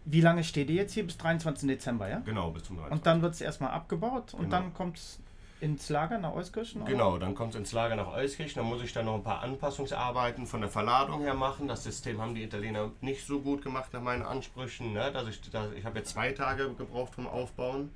Wie 0.04 0.20
lange 0.20 0.44
steht 0.44 0.68
ihr 0.70 0.76
jetzt 0.76 0.92
hier? 0.92 1.04
Bis 1.04 1.16
23. 1.16 1.66
Dezember, 1.68 2.08
ja? 2.08 2.18
Genau, 2.20 2.50
bis 2.50 2.62
zum 2.64 2.76
23. 2.76 2.92
Und 2.98 3.06
dann 3.06 3.22
wird 3.22 3.34
es 3.34 3.40
erstmal 3.40 3.70
abgebaut 3.70 4.34
und 4.34 4.44
Genau. 4.44 4.50
dann 4.50 4.74
kommt 4.74 4.98
es 4.98 5.18
ins 5.60 5.88
Lager 5.88 6.18
nach 6.18 6.34
Euskirchen? 6.34 6.84
Genau, 6.84 7.18
dann 7.18 7.34
kommt 7.34 7.54
es 7.54 7.58
ins 7.60 7.72
Lager 7.72 7.96
nach 7.96 8.08
Euskirchen. 8.12 8.56
Dann 8.62 8.66
muss 8.70 8.82
ich 8.82 8.92
dann 8.92 9.06
noch 9.06 9.14
ein 9.14 9.22
paar 9.22 9.42
Anpassungsarbeiten 9.42 10.46
von 10.46 10.60
der 10.60 10.70
Verladung 10.70 11.20
her 11.22 11.34
machen. 11.34 11.68
Das 11.68 11.84
System 11.84 12.20
haben 12.20 12.34
die 12.34 12.42
Italiener 12.42 12.90
nicht 13.00 13.26
so 13.26 13.40
gut 13.40 13.62
gemacht 13.62 13.92
nach 13.92 14.00
meinen 14.02 14.22
Ansprüchen. 14.22 14.92
Ne? 14.92 15.10
Dass 15.12 15.28
ich, 15.28 15.40
dass 15.50 15.72
ich 15.72 15.84
habe 15.84 15.98
jetzt 15.98 16.10
zwei 16.10 16.32
Tage 16.32 16.72
gebraucht 16.74 17.14
vom 17.14 17.26
Aufbauen. 17.26 17.90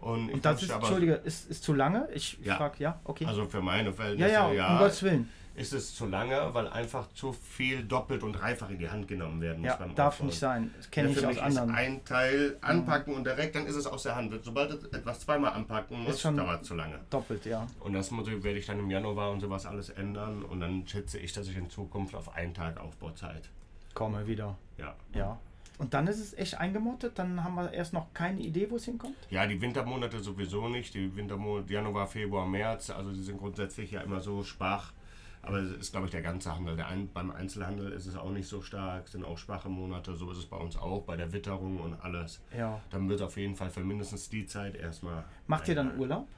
Und, 0.00 0.28
ich 0.28 0.34
Und 0.34 0.44
das 0.44 0.62
ist, 0.62 0.70
aber- 0.70 0.82
Entschuldige, 0.82 1.14
ist, 1.14 1.48
ist 1.48 1.62
zu 1.62 1.72
lange? 1.74 2.08
Ich 2.12 2.38
Ja. 2.42 2.56
frage, 2.56 2.74
ja, 2.78 3.00
okay. 3.04 3.24
Also 3.24 3.46
für 3.46 3.60
meine 3.62 3.90
ja, 3.90 3.94
Verhältnisse, 3.94 4.32
ja, 4.32 4.52
ja, 4.52 4.72
um 4.72 4.78
Gottes 4.78 5.02
Willen. 5.02 5.28
Ist 5.54 5.72
es 5.72 5.94
zu 5.94 6.06
lange, 6.06 6.52
weil 6.54 6.68
einfach 6.68 7.12
zu 7.12 7.32
viel 7.32 7.82
doppelt 7.84 8.22
und 8.22 8.32
dreifach 8.32 8.70
in 8.70 8.78
die 8.78 8.88
Hand 8.88 9.08
genommen 9.08 9.40
werden 9.40 9.60
muss 9.60 9.68
Ja, 9.70 9.86
darf 9.94 10.14
Aufbauen. 10.14 10.26
nicht 10.28 10.38
sein. 10.38 10.70
Das 10.76 10.90
kenne 10.90 11.08
Ja, 11.08 11.14
ich 11.14 11.20
für 11.20 11.28
aus 11.28 11.34
mich 11.34 11.42
anderen. 11.44 11.70
Ist 11.70 11.76
ein 11.76 12.04
Teil 12.04 12.56
anpacken 12.60 13.14
und 13.14 13.24
direkt, 13.24 13.54
dann 13.54 13.66
ist 13.66 13.76
es 13.76 13.86
aus 13.86 14.02
der 14.04 14.16
Hand. 14.16 14.32
Sobald 14.42 14.70
du 14.70 14.96
etwas 14.96 15.20
zweimal 15.20 15.52
anpacken 15.52 16.02
musst, 16.02 16.24
dauert 16.24 16.62
es 16.62 16.68
zu 16.68 16.74
lange. 16.74 16.98
Doppelt, 17.10 17.44
ja. 17.44 17.66
Und 17.80 17.92
das 17.92 18.10
werde 18.12 18.58
ich 18.58 18.66
dann 18.66 18.78
im 18.78 18.90
Januar 18.90 19.30
und 19.30 19.40
sowas 19.40 19.66
alles 19.66 19.90
ändern. 19.90 20.42
Und 20.42 20.60
dann 20.60 20.86
schätze 20.86 21.18
ich, 21.18 21.32
dass 21.32 21.48
ich 21.48 21.56
in 21.56 21.68
Zukunft 21.70 22.14
auf 22.14 22.34
einen 22.34 22.54
Tag 22.54 22.78
Aufbauzeit. 22.80 23.48
Komme 23.94 24.26
wieder. 24.26 24.56
Ja. 24.78 24.94
Ja. 25.14 25.38
Und 25.78 25.94
dann 25.94 26.06
ist 26.06 26.20
es 26.20 26.34
echt 26.34 26.58
eingemottet, 26.58 27.18
dann 27.18 27.42
haben 27.42 27.54
wir 27.56 27.72
erst 27.72 27.92
noch 27.92 28.12
keine 28.14 28.40
Idee, 28.40 28.70
wo 28.70 28.76
es 28.76 28.84
hinkommt. 28.84 29.16
Ja, 29.30 29.46
die 29.46 29.60
Wintermonate 29.60 30.20
sowieso 30.20 30.68
nicht. 30.68 30.94
Die 30.94 31.14
Wintermonate 31.16 31.72
Januar, 31.72 32.06
Februar, 32.06 32.46
März, 32.46 32.90
also 32.90 33.10
die 33.10 33.22
sind 33.22 33.38
grundsätzlich 33.38 33.90
ja 33.90 34.02
immer 34.02 34.20
so 34.20 34.44
schwach. 34.44 34.92
Aber 35.44 35.58
es 35.58 35.72
ist, 35.72 35.92
glaube 35.92 36.06
ich, 36.06 36.12
der 36.12 36.22
ganze 36.22 36.54
Handel. 36.54 36.76
Der 36.76 36.86
ein, 36.86 37.08
beim 37.12 37.32
Einzelhandel 37.32 37.90
ist 37.92 38.06
es 38.06 38.16
auch 38.16 38.30
nicht 38.30 38.46
so 38.46 38.62
stark, 38.62 39.08
sind 39.08 39.24
auch 39.24 39.36
schwache 39.36 39.68
Monate. 39.68 40.14
So 40.14 40.30
ist 40.30 40.38
es 40.38 40.46
bei 40.46 40.56
uns 40.56 40.76
auch, 40.76 41.02
bei 41.02 41.16
der 41.16 41.32
Witterung 41.32 41.80
und 41.80 41.94
alles. 42.02 42.40
Ja. 42.56 42.80
Dann 42.90 43.08
wird 43.08 43.20
es 43.20 43.26
auf 43.26 43.36
jeden 43.36 43.56
Fall 43.56 43.70
für 43.70 43.80
mindestens 43.80 44.28
die 44.28 44.46
Zeit 44.46 44.76
erstmal. 44.76 45.24
Macht 45.48 45.66
ihr 45.68 45.74
dann. 45.74 45.98
Urlaub? 45.98 46.28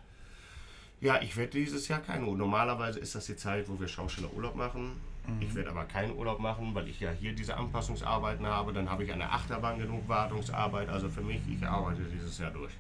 Ja, 1.01 1.21
ich 1.21 1.37
werde 1.37 1.51
dieses 1.51 1.87
Jahr 1.89 2.01
keinen 2.01 2.25
Urlaub. 2.25 2.39
Normalerweise 2.39 2.99
ist 2.99 3.15
das 3.15 3.27
die 3.27 3.37
Zeit, 3.37 3.69
wo 3.69 3.79
wir 3.79 3.89
Schauspieler 3.89 4.33
Urlaub 4.33 4.57
machen. 4.57 4.93
Ich 5.41 5.55
werde 5.55 5.71
aber 5.71 5.85
keinen 5.85 6.17
Urlaub 6.17 6.39
machen, 6.39 6.75
weil 6.75 6.89
ich 6.89 7.01
ja 7.01 7.11
hier 7.11 7.35
diese 7.35 7.57
Anpassungsarbeiten 7.57 8.47
habe. 8.47 8.73
Dann 8.73 8.91
habe 8.91 9.05
ich 9.05 9.13
an 9.13 9.19
der 9.19 9.33
Achterbahn 9.33 9.79
genug 9.79 10.07
Wartungsarbeit. 10.07 10.89
Also 10.89 11.09
für 11.09 11.23
mich, 11.23 11.41
ich 11.49 11.67
arbeite 11.67 12.03
dieses 12.05 12.39
Jahr 12.39 12.51
durch. 12.51 12.73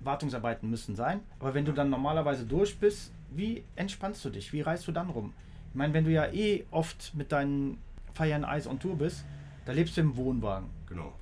Wartungsarbeiten 0.00 0.70
müssen 0.70 0.94
sein. 0.94 1.20
Aber 1.40 1.54
wenn 1.54 1.64
du 1.64 1.72
dann 1.72 1.90
normalerweise 1.90 2.46
durch 2.46 2.78
bist, 2.78 3.12
wie 3.30 3.64
entspannst 3.74 4.24
du 4.24 4.30
dich? 4.30 4.52
Wie 4.52 4.60
reist 4.60 4.86
du 4.86 4.92
dann 4.92 5.10
rum? 5.10 5.32
Ich 5.70 5.74
meine, 5.74 5.92
wenn 5.94 6.04
du 6.04 6.10
ja 6.10 6.26
eh 6.26 6.64
oft 6.70 7.14
mit 7.14 7.32
deinen 7.32 7.78
Feiern 8.14 8.44
Eis 8.44 8.66
on 8.66 8.78
Tour 8.78 8.96
bist, 8.96 9.24
da 9.64 9.72
lebst 9.72 9.96
du 9.96 10.00
im 10.00 10.16
Wohnwagen. 10.16 10.68
Genau. 10.88 11.12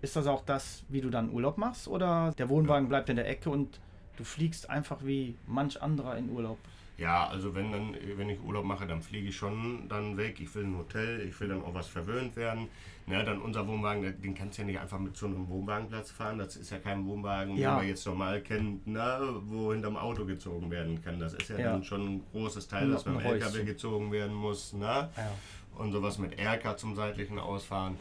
Ist 0.00 0.16
das 0.16 0.26
auch 0.26 0.44
das, 0.44 0.84
wie 0.88 1.00
du 1.00 1.10
dann 1.10 1.32
Urlaub 1.32 1.58
machst? 1.58 1.88
Oder 1.88 2.32
der 2.38 2.48
Wohnwagen 2.48 2.88
bleibt 2.88 3.08
in 3.08 3.16
der 3.16 3.28
Ecke 3.28 3.50
und 3.50 3.80
du 4.16 4.24
fliegst 4.24 4.68
einfach 4.70 4.98
wie 5.04 5.36
manch 5.46 5.80
anderer 5.80 6.16
in 6.16 6.30
Urlaub? 6.30 6.58
Ja, 6.98 7.28
also 7.28 7.54
wenn 7.54 7.70
dann, 7.70 7.96
wenn 8.16 8.28
ich 8.28 8.40
Urlaub 8.42 8.64
mache, 8.64 8.84
dann 8.84 9.00
fliege 9.00 9.28
ich 9.28 9.36
schon 9.36 9.88
dann 9.88 10.16
weg. 10.16 10.40
Ich 10.40 10.52
will 10.56 10.64
ein 10.64 10.76
Hotel, 10.76 11.20
ich 11.28 11.38
will 11.40 11.46
dann 11.48 11.62
auch 11.62 11.72
was 11.72 11.86
verwöhnt 11.86 12.34
werden. 12.34 12.66
Na, 13.06 13.22
dann 13.22 13.40
unser 13.40 13.66
Wohnwagen, 13.68 14.20
den 14.20 14.34
kannst 14.34 14.58
du 14.58 14.62
ja 14.62 14.66
nicht 14.66 14.80
einfach 14.80 14.98
mit 14.98 15.16
so 15.16 15.26
einem 15.26 15.48
Wohnwagenplatz 15.48 16.10
fahren. 16.10 16.38
Das 16.38 16.56
ist 16.56 16.70
ja 16.70 16.78
kein 16.78 17.06
Wohnwagen, 17.06 17.56
Ja. 17.56 17.70
den 17.70 17.76
man 17.78 17.86
jetzt 17.88 18.04
normal 18.04 18.40
kennt, 18.42 18.82
na, 18.86 19.20
wo 19.46 19.72
hinterm 19.72 19.96
Auto 19.96 20.24
gezogen 20.26 20.70
werden 20.72 21.00
kann. 21.02 21.20
Das 21.20 21.34
ist 21.34 21.48
ja, 21.48 21.58
Ja. 21.58 21.72
dann 21.72 21.84
schon 21.84 22.00
ein 22.16 22.22
großes 22.32 22.66
Teil, 22.66 22.82
Ein- 22.84 22.90
das 22.92 23.04
beim 23.04 23.20
LKW 23.20 23.62
gezogen 23.64 24.10
werden 24.10 24.34
muss. 24.34 24.74
Na? 24.76 25.08
Ja. 25.16 25.30
Und 25.76 25.92
sowas 25.92 26.18
mit 26.18 26.36
Erker 26.38 26.76
zum 26.76 26.96
seitlichen 26.96 27.38
Ausfahren. 27.38 27.96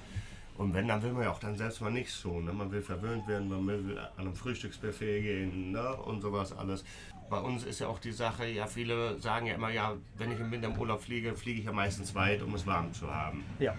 Und 0.57 0.73
wenn, 0.73 0.87
dann 0.87 1.03
will 1.03 1.11
man 1.13 1.21
ja 1.21 1.31
auch 1.31 1.39
dann 1.39 1.55
selbst 1.55 1.81
mal 1.81 1.91
nicht 1.91 2.09
so. 2.11 2.41
Ne? 2.41 2.51
Man 2.51 2.71
will 2.71 2.81
verwöhnt 2.81 3.27
werden, 3.27 3.47
man 3.47 3.67
will 3.67 3.95
an 3.99 4.07
einem 4.17 4.35
Frühstücksbuffet 4.35 5.21
gehen 5.21 5.71
ne? 5.71 5.95
und 5.97 6.21
sowas 6.21 6.51
alles. 6.51 6.83
Bei 7.29 7.39
uns 7.39 7.63
ist 7.65 7.79
ja 7.79 7.87
auch 7.87 7.99
die 7.99 8.11
Sache, 8.13 8.45
ja, 8.47 8.67
viele 8.67 9.19
sagen 9.19 9.47
ja 9.47 9.55
immer, 9.55 9.69
ja, 9.69 9.93
wenn 10.17 10.31
ich 10.31 10.39
im 10.39 10.49
Winter 10.51 10.67
im 10.69 10.77
Urlaub 10.79 11.01
fliege, 11.01 11.35
fliege 11.35 11.59
ich 11.59 11.65
ja 11.65 11.73
meistens 11.73 12.15
weit, 12.15 12.41
um 12.41 12.53
es 12.55 12.65
warm 12.65 12.93
zu 12.93 13.13
haben. 13.13 13.43
Ja. 13.59 13.73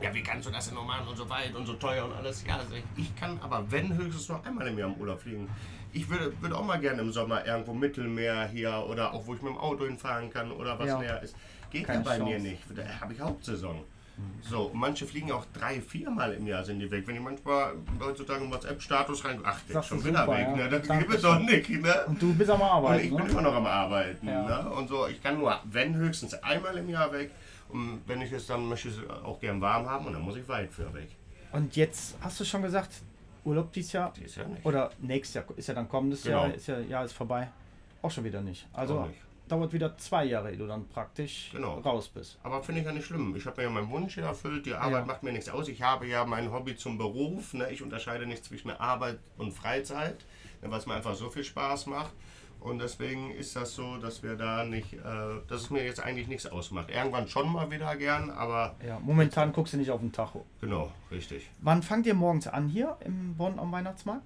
Ja, 0.00 0.12
wie 0.12 0.22
kannst 0.22 0.46
du 0.48 0.52
das 0.52 0.66
denn 0.66 0.74
noch 0.74 0.84
machen 0.84 1.06
und 1.08 1.16
so 1.16 1.28
weit 1.30 1.54
und 1.54 1.64
so 1.64 1.74
teuer 1.74 2.04
und 2.04 2.12
alles? 2.12 2.44
Ja, 2.46 2.56
also 2.56 2.74
ich, 2.96 3.16
kann 3.16 3.38
aber, 3.40 3.70
wenn, 3.70 3.94
höchstens 3.96 4.28
noch 4.28 4.44
einmal 4.44 4.66
im 4.66 4.78
Jahr 4.78 4.88
im 4.88 4.96
Urlaub 5.00 5.20
fliegen. 5.20 5.48
Ich 5.92 6.08
würde, 6.08 6.32
würde 6.40 6.56
auch 6.56 6.64
mal 6.64 6.80
gerne 6.80 7.02
im 7.02 7.12
Sommer 7.12 7.46
irgendwo 7.46 7.72
Mittelmeer 7.72 8.46
hier 8.48 8.84
oder 8.88 9.12
auch 9.12 9.26
wo 9.26 9.34
ich 9.34 9.42
mit 9.42 9.52
dem 9.52 9.58
Auto 9.58 9.84
hinfahren 9.84 10.30
kann 10.30 10.50
oder 10.50 10.78
was 10.78 10.88
Ja. 10.88 10.98
näher 10.98 11.22
ist. 11.22 11.36
Geht 11.70 11.86
Keine 11.86 12.00
ja 12.00 12.04
bei 12.04 12.18
mir 12.18 12.36
Chance. 12.36 12.46
nicht. 12.48 12.62
Da 12.74 13.00
habe 13.00 13.12
ich 13.12 13.20
Hauptsaison. 13.20 13.84
So, 14.42 14.70
manche 14.74 15.06
fliegen 15.06 15.30
auch 15.32 15.46
drei, 15.52 15.80
viermal 15.80 16.32
im 16.34 16.46
Jahr 16.46 16.64
sind 16.64 16.80
die 16.80 16.90
weg. 16.90 17.06
Wenn 17.06 17.14
ich 17.16 17.22
manchmal 17.22 17.74
heutzutage 18.00 18.44
im 18.44 18.50
WhatsApp-Status 18.50 19.24
rein, 19.24 19.40
ach, 19.44 19.60
der 19.68 19.80
ist 19.80 19.86
schon 19.86 20.04
wieder 20.04 20.24
super, 20.24 20.36
weg, 20.36 20.46
ja. 20.48 20.56
ne? 20.56 20.68
Das 20.68 20.86
Danke 20.88 21.04
gibt 21.04 21.16
es 21.16 21.22
doch 21.22 21.38
nicht, 21.38 21.70
ne? 21.70 21.94
Und 22.06 22.20
du 22.20 22.34
bist 22.34 22.50
am 22.50 22.60
Und 22.60 22.66
Arbeiten, 22.66 23.04
ich 23.04 23.10
bin 23.14 23.24
ne? 23.24 23.30
immer 23.30 23.42
noch 23.42 23.54
am 23.54 23.66
Arbeiten. 23.66 24.26
Ja. 24.26 24.62
Ne? 24.62 24.70
Und 24.70 24.88
so, 24.88 25.06
ich 25.06 25.22
kann 25.22 25.38
nur, 25.38 25.58
wenn 25.64 25.94
höchstens 25.94 26.34
einmal 26.34 26.76
im 26.76 26.88
Jahr 26.88 27.12
weg. 27.12 27.30
Und 27.68 28.02
wenn 28.06 28.20
ich 28.20 28.32
es 28.32 28.46
dann 28.46 28.68
möchte, 28.68 28.88
ich 28.88 28.98
es 28.98 29.10
auch 29.24 29.40
gern 29.40 29.60
warm 29.60 29.88
haben 29.88 30.06
und 30.06 30.12
dann 30.12 30.22
muss 30.22 30.36
ich 30.36 30.46
weit 30.48 30.70
für 30.72 30.92
weg. 30.92 31.08
Und 31.52 31.74
jetzt 31.76 32.16
hast 32.20 32.38
du 32.40 32.44
schon 32.44 32.62
gesagt, 32.62 32.90
Urlaub 33.44 33.72
dieses 33.72 33.92
Jahr 33.92 34.12
Die 34.16 34.24
ist 34.24 34.36
ja 34.36 34.44
nicht. 34.44 34.64
oder 34.64 34.90
nächstes 35.00 35.34
Jahr 35.34 35.44
ist 35.56 35.68
ja 35.68 35.74
dann 35.74 35.88
kommendes 35.88 36.22
Genau. 36.22 36.44
Jahr, 36.46 36.54
ist 36.54 36.66
ja 36.66 36.78
Jahr 36.80 37.04
ist 37.04 37.12
vorbei. 37.12 37.48
Auch 38.02 38.10
schon 38.10 38.24
wieder 38.24 38.40
nicht. 38.40 38.66
Also 38.72 38.98
Auch 39.00 39.06
nicht. 39.06 39.18
Dauert 39.52 39.72
wieder 39.72 39.96
zwei 39.98 40.24
Jahre, 40.24 40.50
ehe 40.50 40.56
du 40.56 40.66
dann 40.66 40.88
praktisch 40.88 41.50
Genau. 41.52 41.78
raus 41.80 42.08
bist. 42.08 42.38
Aber 42.42 42.62
finde 42.62 42.80
ich 42.80 42.86
ja 42.86 42.92
nicht 42.92 43.04
schlimm. 43.06 43.34
Ich 43.36 43.44
habe 43.46 43.58
mir 43.60 43.64
ja 43.68 43.70
meinen 43.70 43.90
Wunsch 43.90 44.16
erfüllt. 44.18 44.64
Die 44.66 44.74
Arbeit 44.74 45.00
Ja. 45.00 45.04
macht 45.04 45.22
mir 45.22 45.32
nichts 45.32 45.48
aus. 45.50 45.68
Ich 45.68 45.82
habe 45.82 46.06
ja 46.06 46.24
mein 46.24 46.50
Hobby 46.50 46.74
zum 46.76 46.96
Beruf. 46.98 47.52
Ne? 47.54 47.70
Ich 47.70 47.82
unterscheide 47.82 48.26
nicht 48.26 48.44
zwischen 48.44 48.70
Arbeit 48.70 49.18
und 49.36 49.52
Freizeit, 49.52 50.24
ne? 50.62 50.70
was 50.70 50.86
mir 50.86 50.94
einfach 50.94 51.14
so 51.14 51.28
viel 51.28 51.44
Spaß 51.44 51.86
macht. 51.86 52.12
Und 52.60 52.78
deswegen 52.78 53.32
ist 53.32 53.56
das 53.56 53.74
so, 53.74 53.96
dass 53.96 54.22
wir 54.22 54.36
da 54.36 54.64
nicht, 54.64 54.94
äh, 54.94 54.98
dass 55.48 55.62
es 55.62 55.70
mir 55.70 55.84
jetzt 55.84 56.00
eigentlich 56.00 56.28
nichts 56.28 56.46
ausmacht. 56.46 56.90
Irgendwann 56.90 57.26
schon 57.28 57.52
mal 57.52 57.70
wieder 57.72 57.94
gern, 57.96 58.30
aber 58.30 58.76
Ja, 58.86 59.00
momentan 59.00 59.52
guckst 59.52 59.74
du 59.74 59.78
nicht 59.78 59.90
auf 59.90 60.00
den 60.00 60.12
Tacho. 60.12 60.46
genau, 60.60 60.92
richtig. 61.10 61.50
Wann 61.60 61.82
fangt 61.82 62.06
ihr 62.06 62.14
morgens 62.14 62.46
an 62.46 62.68
hier 62.68 62.96
im 63.04 63.34
Bonn 63.36 63.58
am 63.58 63.72
Weihnachtsmarkt? 63.72 64.22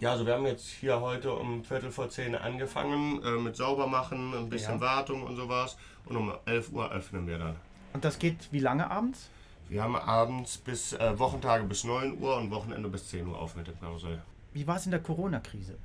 Ja, 0.00 0.10
also 0.12 0.26
wir 0.26 0.34
haben 0.34 0.46
jetzt 0.46 0.68
hier 0.68 1.00
heute 1.00 1.32
um 1.32 1.62
Viertel 1.64 1.90
vor 1.90 2.08
zehn 2.10 2.34
angefangen 2.34 3.22
äh, 3.22 3.30
mit 3.40 3.56
Saubermachen, 3.56 4.34
ein 4.34 4.48
bisschen 4.48 4.74
Ja. 4.74 4.80
Wartung 4.80 5.22
und 5.22 5.36
sowas. 5.36 5.76
Und 6.06 6.16
um 6.16 6.32
11 6.44 6.72
Uhr 6.72 6.90
öffnen 6.90 7.26
wir 7.26 7.38
dann. 7.38 7.56
Und 7.92 8.04
das 8.04 8.18
geht 8.18 8.48
wie 8.52 8.58
lange 8.58 8.90
abends? 8.90 9.30
Wir 9.68 9.82
haben 9.82 9.96
abends 9.96 10.58
bis 10.58 10.92
äh, 10.92 11.18
Wochentage 11.18 11.64
bis 11.64 11.84
9 11.84 12.18
Uhr 12.20 12.36
und 12.36 12.50
Wochenende 12.50 12.88
bis 12.88 13.08
10 13.08 13.26
Uhr 13.26 13.38
auf 13.38 13.56
mit 13.56 13.66
dem 13.66 13.80
Karussell. 13.80 14.20
Wie 14.52 14.66
war 14.66 14.76
es 14.76 14.84
in 14.84 14.90
der 14.90 15.00
Corona-Krise? 15.00 15.78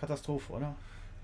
Katastrophe, 0.00 0.52
oder? 0.52 0.74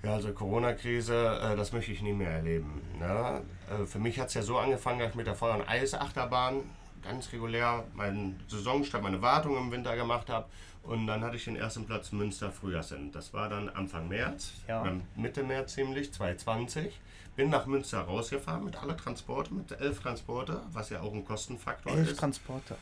Ja, 0.03 0.15
also 0.15 0.33
Corona-Krise, 0.33 1.41
äh, 1.41 1.57
das 1.57 1.73
möchte 1.73 1.93
ich 1.93 2.03
nie 2.03 2.13
mehr 2.13 2.31
erleben. 2.31 2.83
Ne? 2.99 3.41
Äh, 3.71 3.87
für 3.87 3.99
mich 3.99 4.19
hat 4.21 4.29
es 4.29 4.35
ja 4.35 4.43
so 4.43 4.59
angefangen, 4.59 4.99
dass 4.99 5.11
ich 5.11 5.15
mit 5.15 5.27
der 5.27 5.35
Feuer- 5.35 5.55
und 5.55 5.67
Eisachterbahn 5.67 6.61
ganz 7.03 7.33
regulär 7.33 7.85
meinen 7.95 8.39
Saisonstart, 8.49 9.03
meine 9.03 9.23
Wartung 9.23 9.57
im 9.57 9.71
Winter 9.71 9.97
gemacht 9.97 10.29
habe. 10.29 10.47
Und 10.85 11.07
dann 11.07 11.23
hatte 11.25 11.37
ich 11.37 11.45
den 11.45 11.57
ersten 11.57 11.87
Platz 11.87 12.13
Münster 12.13 12.53
Frühjahrsend. 12.53 13.15
Das 13.15 13.33
war 13.33 13.49
dann 13.49 13.69
Anfang 13.71 14.09
März, 14.09 14.53
Ja. 14.69 14.85
Mitte 15.17 15.43
März 15.43 15.75
ziemlich, 15.75 16.13
2020. 16.13 17.01
Bin 17.37 17.51
nach 17.51 17.67
Münster 17.67 18.01
rausgefahren 18.03 18.65
mit 18.65 18.77
alle 18.77 18.97
Transporte, 18.97 19.53
mit 19.55 19.73
elf 19.73 20.01
Transporte, 20.01 20.61
was 20.73 20.91
ja 20.91 21.01
auch 21.01 21.13
ein 21.13 21.25
Kostenfaktor 21.25 21.93
Elf 21.93 22.11
ist. 22.13 22.21
Transporter. 22.21 22.77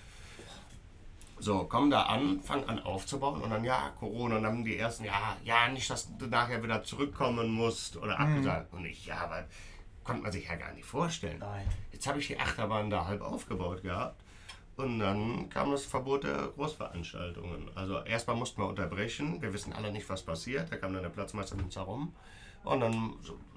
So, 1.39 1.65
komm 1.69 1.91
da 1.91 2.03
an, 2.03 2.41
fang 2.41 2.65
an 2.69 2.79
aufzubauen 2.81 3.41
und 3.41 3.51
dann 3.51 3.65
ja, 3.65 3.91
Corona 3.99 4.37
und 4.37 4.43
dann 4.45 4.53
haben 4.53 4.65
die 4.65 4.77
ersten, 4.79 5.05
ja, 5.05 5.37
ja, 5.43 5.69
nicht, 5.69 5.89
dass 5.91 6.09
du 6.17 6.27
nachher 6.27 6.63
wieder 6.63 6.85
zurückkommen 6.85 7.51
musst 7.51 7.97
oder 7.97 8.19
Mhm. 8.19 8.23
abgesagt. 8.37 8.73
Und 8.73 8.85
ich, 8.85 9.07
ja, 9.07 9.17
aber 9.19 9.45
konnte 10.05 10.23
man 10.23 10.31
sich 10.33 10.47
ja 10.47 10.55
gar 10.57 10.73
nicht 10.73 10.85
vorstellen. 10.85 11.39
Nein. 11.41 11.67
Jetzt 11.93 12.07
habe 12.07 12.19
ich 12.21 12.27
die 12.29 12.39
Achterbahn 12.39 12.91
da 12.91 13.07
halb 13.07 13.23
aufgebaut 13.23 13.83
gehabt 13.83 14.21
und 14.77 14.99
dann 14.99 15.49
kam 15.51 15.71
das 15.71 15.85
Verbot 15.85 16.25
der 16.25 16.49
Großveranstaltungen. 16.57 17.71
Also 17.75 18.01
erstmal 18.01 18.37
mussten 18.37 18.61
wir 18.63 18.69
unterbrechen, 18.69 19.41
wir 19.43 19.53
wissen 19.53 19.73
alle 19.73 19.93
nicht, 19.93 20.09
was 20.09 20.23
passiert. 20.23 20.71
Da 20.73 20.77
kam 20.77 20.93
dann 20.93 21.03
der 21.03 21.11
Platzmeister 21.11 21.57
mit 21.57 21.67
uns 21.67 21.77
herum 21.77 22.15
und 22.65 22.81
dann 22.81 23.15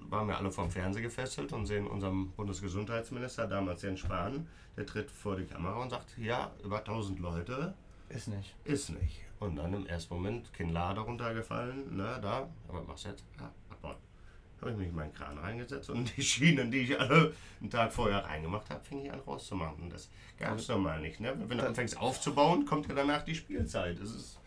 waren 0.09 0.27
wir 0.27 0.37
alle 0.37 0.51
vom 0.51 0.69
Fernseher 0.69 1.01
gefesselt 1.03 1.53
und 1.53 1.65
sehen 1.65 1.87
unseren 1.87 2.31
Bundesgesundheitsminister, 2.31 3.47
damals 3.47 3.81
Jens 3.81 4.01
Spahn, 4.01 4.47
der 4.77 4.85
tritt 4.85 5.09
vor 5.09 5.35
die 5.35 5.45
Kamera 5.45 5.81
und 5.81 5.89
sagt, 5.89 6.17
ja, 6.17 6.51
über 6.63 6.79
1000 6.79 7.19
Leute, 7.19 7.73
Ist 8.09 8.27
nicht. 8.27 8.55
ist 8.65 8.89
nicht. 8.89 9.21
Und 9.39 9.55
dann 9.57 9.73
im 9.73 9.85
ersten 9.87 10.13
Moment 10.13 10.53
Kinnlade 10.53 11.01
runtergefallen, 11.01 11.95
ne, 11.95 12.19
da, 12.21 12.49
aber 12.67 12.87
was 12.87 13.03
jetzt? 13.03 13.23
Ja, 13.39 13.51
abbauen. 13.69 13.95
Habe 14.65 14.73
ich 14.73 14.79
mich 14.79 14.89
in 14.89 14.95
meinen 14.95 15.13
Kran 15.13 15.37
reingesetzt 15.37 15.91
und 15.91 16.11
die 16.17 16.23
Schienen, 16.23 16.71
die 16.71 16.79
ich 16.79 16.99
alle 16.99 17.33
einen 17.61 17.69
Tag 17.69 17.93
vorher 17.93 18.25
reingemacht 18.25 18.67
habe, 18.71 18.83
fing 18.83 19.05
ich 19.05 19.11
an 19.11 19.19
rauszumachen. 19.19 19.83
Und 19.83 19.93
das 19.93 20.09
gab 20.39 20.57
es 20.57 20.67
normal 20.67 21.01
nicht. 21.01 21.19
Ne? 21.19 21.35
Wenn 21.47 21.59
du 21.59 21.67
anfängst 21.67 21.99
aufzubauen, 21.99 22.65
kommt 22.65 22.87
ja 22.87 22.95
danach 22.95 23.21
die 23.23 23.35
Spielzeit. 23.35 23.99
Das 24.01 24.09
ist 24.09 24.39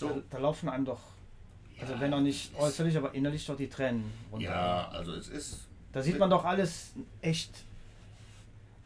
Da, 0.00 0.08
so. 0.08 0.22
da 0.30 0.38
laufen 0.38 0.70
einem 0.70 0.86
doch, 0.86 1.00
also 1.78 2.00
wenn 2.00 2.14
auch 2.14 2.20
nicht 2.20 2.54
äußerlich, 2.58 2.96
aber 2.96 3.14
innerlich 3.14 3.44
doch 3.44 3.56
die 3.56 3.68
Tränen 3.68 4.10
runter. 4.30 4.46
Ja, 4.46 4.88
also 4.88 5.12
es 5.12 5.28
ist. 5.28 5.68
Da 5.92 6.00
sieht 6.00 6.18
man 6.18 6.30
doch 6.30 6.46
alles 6.46 6.94
echt, 7.20 7.50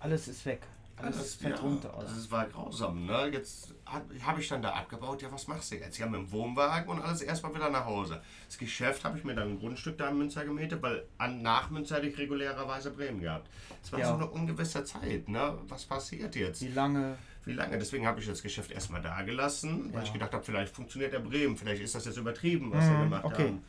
alles 0.01 0.27
ist 0.27 0.45
weg. 0.47 0.63
Alles 0.99 1.35
fällt 1.35 1.57
ja, 1.57 1.63
runter. 1.63 1.95
Also. 1.95 2.15
Das 2.15 2.31
war 2.31 2.47
grausam. 2.47 3.05
Ne? 3.07 3.29
Jetzt 3.33 3.75
habe 3.85 4.41
ich 4.41 4.49
dann 4.49 4.63
da 4.63 4.71
abgebaut. 4.71 5.21
Ja, 5.23 5.31
was 5.31 5.47
machst 5.47 5.71
du 5.71 5.77
jetzt? 5.77 5.99
Ja, 5.99 6.07
mit 6.07 6.21
dem 6.21 6.33
Wohnwagen 6.33 6.89
und 6.89 7.01
alles 7.03 7.21
erstmal 7.21 7.55
wieder 7.55 7.69
nach 7.71 7.85
Hause. 7.85 8.23
Das 8.47 8.57
Geschäft 8.57 9.05
habe 9.05 9.19
ich 9.19 9.25
mir 9.25 9.35
dann 9.35 9.51
ein 9.51 9.59
Grundstück 9.59 9.99
da 9.99 10.09
in 10.09 10.19
Münster 10.19 10.45
gemietet, 10.45 10.81
weil 10.83 11.05
an, 11.19 11.43
nach 11.43 11.71
Münster 11.71 11.97
hätte 11.97 12.07
ich 12.07 12.17
regulärerweise 12.19 12.91
Bremen 12.93 13.21
gehabt. 13.21 13.49
Es 13.83 13.93
war 13.93 13.99
Ja. 14.01 14.09
so 14.09 14.15
eine 14.15 14.27
ungewisse 14.27 14.85
Zeit. 14.85 15.29
Ne? 15.29 15.59
Was 15.69 15.85
passiert 15.85 16.35
jetzt? 16.35 16.63
Wie 16.63 16.69
lange? 16.69 17.17
Wie 17.45 17.53
lange? 17.53 17.79
Deswegen 17.79 18.07
habe 18.07 18.19
ich 18.21 18.27
das 18.27 18.43
Geschäft 18.43 18.71
erstmal 18.71 19.03
da 19.03 19.23
gelassen, 19.23 19.91
weil 19.93 20.01
Ja. 20.01 20.03
ich 20.07 20.13
gedacht 20.13 20.33
habe, 20.33 20.43
vielleicht 20.45 20.75
funktioniert 20.75 21.13
der 21.13 21.21
Bremen, 21.21 21.57
vielleicht 21.57 21.83
ist 21.83 21.95
das 21.95 22.05
jetzt 22.07 22.17
übertrieben, 22.17 22.73
was 22.73 22.87
sie 22.87 22.93
Mhm, 22.95 23.01
gemacht 23.03 23.25
okay. 23.25 23.45
haben. 23.45 23.65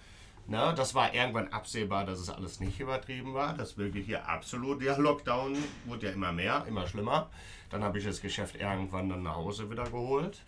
Na, 0.49 0.71
das 0.71 0.95
war 0.95 1.13
irgendwann 1.13 1.49
absehbar, 1.49 2.05
dass 2.05 2.19
es 2.19 2.29
alles 2.29 2.62
nicht 2.62 2.79
übertrieben 2.79 3.33
war. 3.33 3.53
Das 3.53 3.77
wirklich 3.77 4.05
hier 4.05 4.27
absolut. 4.27 4.81
Der 4.81 4.97
Lockdown 4.97 5.57
wurde 5.86 6.07
ja 6.07 6.13
immer 6.13 6.31
mehr, 6.31 6.65
immer 6.67 6.88
schlimmer. 6.88 7.29
Dann 7.69 7.83
habe 7.83 7.97
ich 7.97 8.05
das 8.05 8.21
Geschäft 8.21 8.55
irgendwann 8.55 9.10
dann 9.10 9.23
nach 9.23 9.36
Hause 9.36 9.69
wieder 9.69 9.83
geholt. 9.83 10.41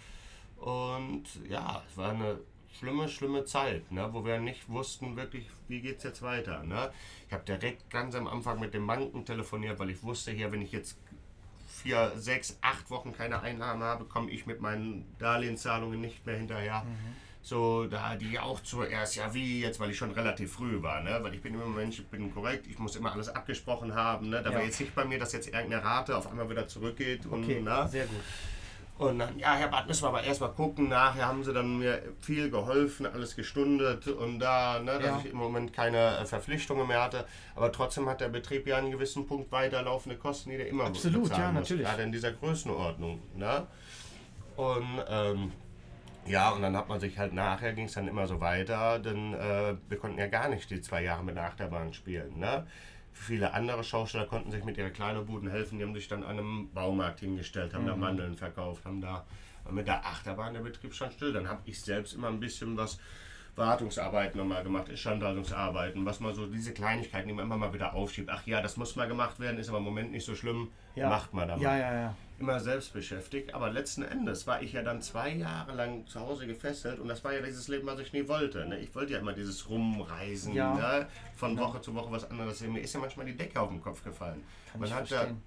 Und 0.55 1.25
ja, 1.49 1.83
es 1.89 1.97
war 1.97 2.11
eine 2.11 2.39
schlimme, 2.77 3.09
schlimme 3.09 3.43
Zeit, 3.43 3.91
ne, 3.91 4.07
wo 4.13 4.23
wir 4.23 4.39
nicht 4.39 4.69
wussten 4.69 5.17
wirklich, 5.17 5.49
wie 5.67 5.81
geht 5.81 5.97
es 5.97 6.03
jetzt 6.03 6.21
weiter. 6.21 6.63
Ne? 6.63 6.91
Ich 7.27 7.33
habe 7.33 7.43
direkt 7.43 7.89
ganz 7.89 8.15
am 8.15 8.27
Anfang 8.27 8.59
mit 8.59 8.73
den 8.73 8.87
Banken 8.87 9.25
telefoniert, 9.25 9.79
weil 9.79 9.89
ich 9.89 10.01
wusste 10.03 10.31
hier, 10.31 10.51
wenn 10.51 10.61
ich 10.61 10.71
jetzt 10.71 10.97
vier, 11.67 12.13
sechs, 12.15 12.57
acht 12.61 12.89
Wochen 12.89 13.13
keine 13.13 13.41
Einnahmen 13.41 13.83
habe, 13.83 14.05
komme 14.05 14.31
ich 14.31 14.45
mit 14.45 14.61
meinen 14.61 15.05
Darlehenszahlungen 15.17 15.99
nicht 15.99 16.25
mehr 16.25 16.37
hinterher. 16.37 16.85
So, 17.41 17.85
da 17.87 18.15
die 18.15 18.37
auch 18.37 18.59
zuerst, 18.61 19.15
ja 19.15 19.33
wie 19.33 19.61
jetzt, 19.61 19.79
weil 19.79 19.89
ich 19.91 19.97
schon 19.97 20.11
relativ 20.11 20.53
früh 20.53 20.81
war, 20.83 21.01
ne? 21.01 21.19
Weil 21.21 21.33
ich 21.33 21.41
bin 21.41 21.53
immer 21.53 21.65
Mensch, 21.65 21.99
ich 21.99 22.07
bin 22.07 22.33
korrekt, 22.33 22.67
ich 22.67 22.77
muss 22.79 22.95
immer 22.95 23.13
alles 23.13 23.29
abgesprochen 23.29 23.95
haben, 23.95 24.29
ne? 24.29 24.41
Da 24.43 24.49
war 24.53 24.59
Ja. 24.59 24.65
jetzt 24.65 24.79
nicht 24.79 24.93
bei 24.93 25.05
mir, 25.05 25.17
dass 25.19 25.31
jetzt 25.31 25.47
irgendeine 25.47 25.83
Rate 25.83 26.15
auf 26.17 26.29
einmal 26.29 26.49
wieder 26.49 26.67
zurückgeht 26.67 27.25
und 27.25 27.43
Okay, 27.43 27.61
ne? 27.61 27.87
sehr 27.89 28.05
gut. 28.07 28.21
Und 28.97 29.17
dann, 29.19 29.39
ja, 29.39 29.53
Herr 29.55 29.69
Bart, 29.69 29.87
müssen 29.87 30.03
wir 30.03 30.09
aber 30.09 30.23
erstmal 30.25 30.51
gucken. 30.51 30.89
Nachher 30.89 31.25
haben 31.25 31.41
sie 31.45 31.53
dann 31.53 31.79
mir 31.79 32.01
viel 32.19 32.49
geholfen, 32.51 33.05
alles 33.05 33.33
gestundet 33.37 34.05
und 34.09 34.39
da, 34.39 34.79
ne, 34.79 34.99
dass 34.99 35.03
Ja. 35.03 35.21
ich 35.23 35.31
im 35.31 35.37
Moment 35.37 35.71
keine 35.71 36.17
äh, 36.17 36.25
Verpflichtungen 36.25 36.85
mehr 36.85 37.01
hatte. 37.03 37.25
Aber 37.55 37.71
trotzdem 37.71 38.09
hat 38.09 38.19
der 38.19 38.27
Betrieb 38.27 38.67
ja 38.67 38.75
einen 38.75 38.91
gewissen 38.91 39.25
Punkt 39.25 39.53
weiterlaufende 39.53 40.17
Kosten, 40.17 40.49
die 40.49 40.57
der 40.57 40.67
immer 40.67 40.83
Absolut, 40.87 41.29
ja, 41.29 41.45
muss, 41.49 41.61
natürlich. 41.61 41.85
Gerade 41.87 42.03
in 42.03 42.11
dieser 42.11 42.33
Größenordnung. 42.33 43.21
Ne? 43.37 43.65
Und 44.57 44.85
ähm, 45.07 45.53
ja, 46.25 46.49
und 46.51 46.61
dann 46.61 46.75
hat 46.75 46.89
man 46.89 46.99
sich 46.99 47.17
halt 47.17 47.33
nachher, 47.33 47.73
ging 47.73 47.85
es 47.85 47.93
dann 47.93 48.07
immer 48.07 48.27
so 48.27 48.39
weiter, 48.39 48.99
denn 48.99 49.33
äh, 49.33 49.75
wir 49.87 49.97
konnten 49.97 50.19
ja 50.19 50.27
gar 50.27 50.49
nicht 50.49 50.69
die 50.69 50.81
zwei 50.81 51.03
Jahre 51.03 51.23
mit 51.23 51.35
der 51.35 51.45
Achterbahn 51.45 51.93
spielen. 51.93 52.37
Ne? 52.39 52.67
Viele 53.13 53.53
andere 53.53 53.83
Schausteller 53.83 54.25
konnten 54.25 54.51
sich 54.51 54.63
mit 54.63 54.77
ihrer 54.77 54.91
kleinen 54.91 55.25
Buden 55.25 55.49
helfen, 55.49 55.77
die 55.79 55.83
haben 55.83 55.93
sich 55.93 56.07
dann 56.07 56.23
an 56.23 56.37
einem 56.39 56.69
Baumarkt 56.73 57.19
hingestellt, 57.21 57.73
haben 57.73 57.85
da 57.85 57.95
Mhm. 57.95 58.01
Mandeln 58.01 58.35
verkauft, 58.37 58.85
haben 58.85 59.01
da 59.01 59.25
mit 59.71 59.87
der 59.87 60.05
Achterbahn 60.05 60.53
der 60.53 60.61
Betrieb 60.61 60.93
stand 60.93 61.13
still. 61.13 61.33
Dann 61.33 61.47
habe 61.47 61.61
ich 61.65 61.81
selbst 61.81 62.13
immer 62.13 62.27
ein 62.27 62.39
bisschen 62.39 62.77
was 62.77 62.99
Wartungsarbeiten 63.55 64.37
nochmal 64.39 64.63
gemacht, 64.63 64.87
Instandhaltungsarbeiten, 64.89 66.05
was 66.05 66.19
man 66.19 66.33
so, 66.33 66.45
diese 66.47 66.73
Kleinigkeiten, 66.73 67.27
die 67.27 67.33
man 67.33 67.45
immer 67.45 67.57
mal 67.57 67.73
wieder 67.73 67.93
aufschiebt. 67.93 68.29
Ach 68.31 68.45
ja, 68.47 68.61
das 68.61 68.77
muss 68.77 68.95
mal 68.95 69.07
gemacht 69.07 69.39
werden, 69.39 69.59
ist 69.59 69.69
aber 69.69 69.79
im 69.79 69.83
Moment 69.83 70.11
nicht 70.11 70.25
so 70.25 70.33
schlimm, 70.35 70.69
Ja. 70.95 71.09
macht 71.09 71.33
man 71.33 71.47
dann 71.47 71.59
Ja, 71.59 71.75
ja, 71.77 71.93
ja. 71.93 72.15
Immer 72.39 72.59
selbst 72.59 72.93
beschäftigt. 72.93 73.53
Aber 73.53 73.69
letzten 73.71 74.03
Endes 74.03 74.47
war 74.47 74.61
ich 74.61 74.73
ja 74.73 74.81
dann 74.83 75.01
zwei 75.01 75.33
Jahre 75.35 75.73
lang 75.75 76.05
zu 76.07 76.19
Hause 76.19 76.47
gefesselt 76.47 76.99
und 76.99 77.07
das 77.07 77.23
war 77.23 77.33
ja 77.33 77.41
dieses 77.41 77.67
Leben, 77.67 77.87
was 77.87 77.99
ich 77.99 78.13
nie 78.13 78.27
wollte. 78.27 78.65
Ne? 78.65 78.79
Ich 78.79 78.93
wollte 78.95 79.13
ja 79.13 79.19
immer 79.19 79.33
dieses 79.33 79.69
Rumreisen, 79.69 80.53
Ja. 80.53 80.73
ne? 80.75 81.07
von 81.35 81.57
Woche 81.57 81.81
zu 81.81 81.93
Woche 81.95 82.11
was 82.11 82.29
anderes. 82.29 82.61
Mir 82.61 82.81
ist 82.81 82.93
ja 82.93 82.99
manchmal 82.99 83.25
die 83.25 83.35
Decke 83.37 83.59
auf 83.59 83.69
den 83.69 83.81
Kopf 83.81 84.03
gefallen. 84.03 84.43
Kann 84.71 84.81
man 84.81 84.93
hat 84.93 85.09
ja 85.09 85.17
verstehen. 85.17 85.41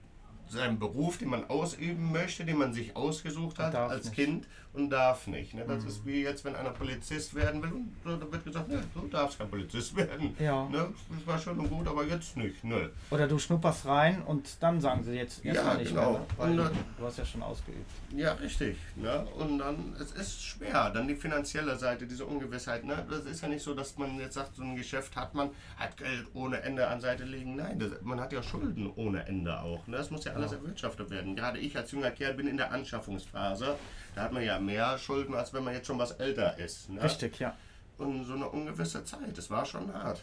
seinen 0.48 0.78
Beruf, 0.78 1.18
den 1.18 1.28
man 1.30 1.44
ausüben 1.48 2.12
möchte, 2.12 2.44
den 2.44 2.58
man 2.58 2.72
sich 2.72 2.94
ausgesucht 2.96 3.58
hat 3.58 3.74
als 3.74 4.04
nicht. 4.06 4.14
Kind 4.14 4.48
und 4.74 4.90
darf 4.90 5.26
nicht. 5.26 5.54
Ne? 5.54 5.64
Das 5.66 5.82
Mhm. 5.82 5.88
ist 5.88 6.06
wie 6.06 6.22
jetzt, 6.22 6.44
wenn 6.44 6.56
einer 6.56 6.70
Polizist 6.70 7.34
werden 7.34 7.62
will 7.62 7.72
da 8.04 8.32
wird 8.32 8.44
gesagt, 8.44 8.68
ne, 8.68 8.82
du 8.94 9.06
darfst 9.08 9.38
kein 9.38 9.48
Polizist 9.50 9.94
werden. 9.96 10.34
Ja. 10.38 10.66
Ne? 10.68 10.88
Das 11.10 11.26
war 11.26 11.38
schon 11.38 11.58
und 11.58 11.68
gut, 11.68 11.86
aber 11.86 12.04
jetzt 12.04 12.36
nicht. 12.36 12.64
Ne? 12.64 12.90
Oder 13.10 13.28
du 13.28 13.38
schnupperst 13.38 13.86
rein 13.86 14.22
und 14.22 14.48
dann 14.60 14.80
sagen 14.80 15.04
sie 15.04 15.12
jetzt 15.12 15.44
erstmal 15.44 15.74
Ja, 15.74 15.78
nicht 15.80 15.88
genau. 15.90 16.10
mehr. 16.12 16.20
ne? 16.20 16.26
Weil 16.38 16.56
du, 16.56 16.62
dann- 16.64 16.72
du 16.98 17.04
hast 17.04 17.18
ja 17.18 17.24
schon 17.24 17.42
ausgeübt. 17.42 17.90
Ja, 18.16 18.32
richtig. 18.34 18.76
Ne? 18.96 19.26
Und 19.38 19.58
dann, 19.58 19.94
es 20.00 20.12
ist 20.12 20.42
schwer. 20.42 20.90
Dann 20.90 21.06
die 21.08 21.16
finanzielle 21.16 21.76
Seite, 21.76 22.06
diese 22.06 22.24
Ungewissheit. 22.24 22.84
Ne? 22.84 23.04
Das 23.10 23.24
ist 23.24 23.42
ja 23.42 23.48
nicht 23.48 23.62
so, 23.62 23.74
dass 23.74 23.96
man 23.98 24.18
jetzt 24.18 24.34
sagt, 24.34 24.56
so 24.56 24.62
ein 24.62 24.76
Geschäft 24.76 25.14
hat 25.16 25.34
man, 25.34 25.50
hat 25.76 25.96
Geld 25.96 26.26
ohne 26.34 26.60
Ende 26.62 26.86
an 26.88 27.00
Seite 27.00 27.24
legen. 27.24 27.56
Nein, 27.56 27.78
das, 27.78 27.90
man 28.02 28.20
hat 28.20 28.32
ja 28.32 28.42
Schulden 28.42 28.90
ohne 28.96 29.26
Ende 29.26 29.60
auch. 29.60 29.86
Ne? 29.86 29.96
Das 29.98 30.10
muss 30.10 30.24
ja 30.24 30.32
alles 30.32 30.52
Ja. 30.52 30.56
erwirtschaftet 30.58 31.10
werden. 31.10 31.36
Gerade 31.36 31.58
ich 31.58 31.76
als 31.76 31.90
junger 31.92 32.10
Kerl 32.10 32.34
bin 32.34 32.46
in 32.48 32.56
der 32.56 32.72
Anschaffungsphase. 32.72 33.76
Da 34.14 34.24
hat 34.24 34.32
man 34.32 34.42
ja 34.42 34.58
mehr 34.58 34.98
Schulden, 34.98 35.34
als 35.34 35.52
wenn 35.52 35.64
man 35.64 35.74
jetzt 35.74 35.86
schon 35.86 35.98
was 35.98 36.12
älter 36.12 36.58
ist. 36.58 36.90
Ne? 36.90 37.02
Richtig, 37.02 37.38
ja. 37.38 37.56
Und 37.98 38.24
so 38.24 38.34
eine 38.34 38.48
ungewisse 38.48 39.04
Zeit. 39.04 39.36
Das 39.36 39.50
war 39.50 39.64
schon 39.64 39.92
hart. 39.92 40.22